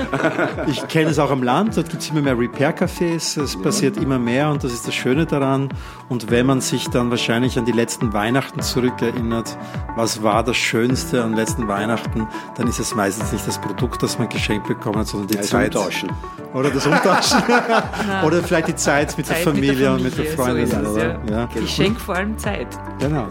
ich 0.66 0.86
kenne 0.88 1.10
es 1.10 1.18
auch 1.18 1.30
am 1.30 1.42
Land, 1.42 1.76
dort 1.76 1.90
gibt 1.90 2.02
es 2.02 2.10
immer 2.10 2.22
mehr 2.22 2.38
Repair-Cafés, 2.38 3.40
es 3.40 3.54
ja. 3.54 3.60
passiert 3.60 3.96
immer 3.96 4.18
mehr 4.18 4.50
und 4.50 4.64
das 4.64 4.72
ist 4.72 4.86
das 4.86 4.94
Schöne 4.94 5.26
daran. 5.26 5.68
Und 6.08 6.30
wenn 6.30 6.46
man 6.46 6.60
sich 6.60 6.88
dann 6.88 7.10
wahrscheinlich 7.10 7.58
an 7.58 7.64
die 7.64 7.72
letzten 7.72 8.12
Weihnachten 8.12 8.60
zurückerinnert, 8.62 9.56
was 9.96 10.22
war 10.22 10.42
das 10.42 10.56
Schönste 10.56 11.22
an 11.22 11.34
letzten 11.34 11.68
Weihnachten, 11.68 12.26
dann 12.56 12.68
ist 12.68 12.78
es 12.78 12.94
meistens 12.94 13.32
nicht 13.32 13.46
das 13.46 13.60
Produkt, 13.60 14.02
das 14.02 14.18
man 14.18 14.28
geschenkt 14.28 14.68
bekommen 14.68 14.98
hat, 14.98 15.06
sondern 15.06 15.28
die 15.28 15.38
also 15.38 15.50
Zeit. 15.50 15.74
Umtauschen. 15.74 16.10
Oder 16.54 16.70
das 16.70 16.86
Umtauschen. 16.86 17.42
oder 18.24 18.42
vielleicht 18.42 18.68
die 18.68 18.76
Zeit 18.76 19.16
mit, 19.16 19.26
Zeit 19.26 19.38
der, 19.38 19.44
Familie 19.44 19.90
mit 19.98 20.16
der 20.18 20.26
Familie 20.26 20.62
und 20.62 20.66
mit 20.66 20.72
der 20.72 20.84
Freundin. 20.84 20.84
So 20.84 20.96
es, 20.96 21.30
ja. 21.30 21.46
Geschenk 21.46 22.00
vor 22.00 22.16
allem 22.16 22.38
Zeit. 22.38 22.66
Genau. 22.98 23.26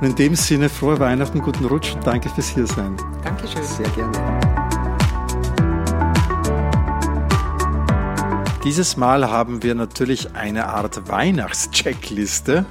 Und 0.00 0.09
in 0.10 0.16
dem 0.16 0.34
Sinne 0.34 0.68
frohe 0.68 0.98
Weihnachten, 0.98 1.40
guten 1.40 1.64
Rutsch 1.66 1.94
und 1.94 2.04
danke 2.04 2.28
fürs 2.30 2.48
Hiersein. 2.48 2.96
Dankeschön. 3.22 3.62
Sehr 3.62 3.88
gerne. 3.90 4.40
Dieses 8.64 8.96
Mal 8.96 9.30
haben 9.30 9.62
wir 9.62 9.76
natürlich 9.76 10.34
eine 10.34 10.66
Art 10.66 11.08
Weihnachtscheckliste. 11.08 12.66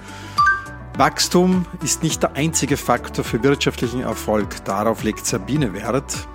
Wachstum 0.97 1.65
ist 1.81 2.03
nicht 2.03 2.21
der 2.23 2.33
einzige 2.33 2.75
Faktor 2.75 3.23
für 3.23 3.41
wirtschaftlichen 3.41 4.01
Erfolg. 4.01 4.65
Darauf 4.65 5.03
legt 5.03 5.25
Sabine 5.25 5.73
Wert. 5.73 6.27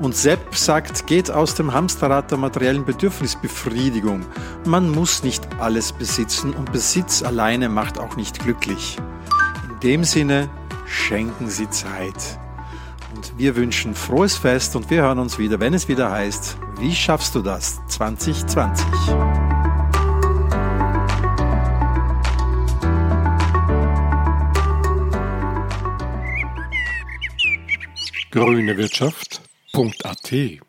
Und 0.00 0.16
Sepp 0.16 0.56
sagt, 0.56 1.06
geht 1.06 1.30
aus 1.30 1.54
dem 1.54 1.72
Hamsterrad 1.72 2.32
der 2.32 2.38
materiellen 2.38 2.84
Bedürfnisbefriedigung. 2.84 4.26
Man 4.66 4.90
muss 4.90 5.22
nicht 5.22 5.46
alles 5.60 5.92
besitzen 5.92 6.52
und 6.52 6.72
Besitz 6.72 7.22
alleine 7.22 7.68
macht 7.68 8.00
auch 8.00 8.16
nicht 8.16 8.40
glücklich. 8.40 8.98
In 9.82 9.88
dem 9.88 10.04
Sinne, 10.04 10.48
schenken 10.86 11.48
Sie 11.48 11.68
Zeit. 11.68 12.38
Und 13.16 13.36
wir 13.36 13.56
wünschen 13.56 13.96
frohes 13.96 14.36
Fest 14.36 14.76
und 14.76 14.88
wir 14.90 15.02
hören 15.02 15.18
uns 15.18 15.40
wieder, 15.40 15.58
wenn 15.58 15.74
es 15.74 15.88
wieder 15.88 16.08
heißt, 16.08 16.56
wie 16.78 16.94
schaffst 16.94 17.34
du 17.34 17.42
das 17.42 17.80
2020? 17.88 18.86
grünewirtschaft.at 28.30 30.62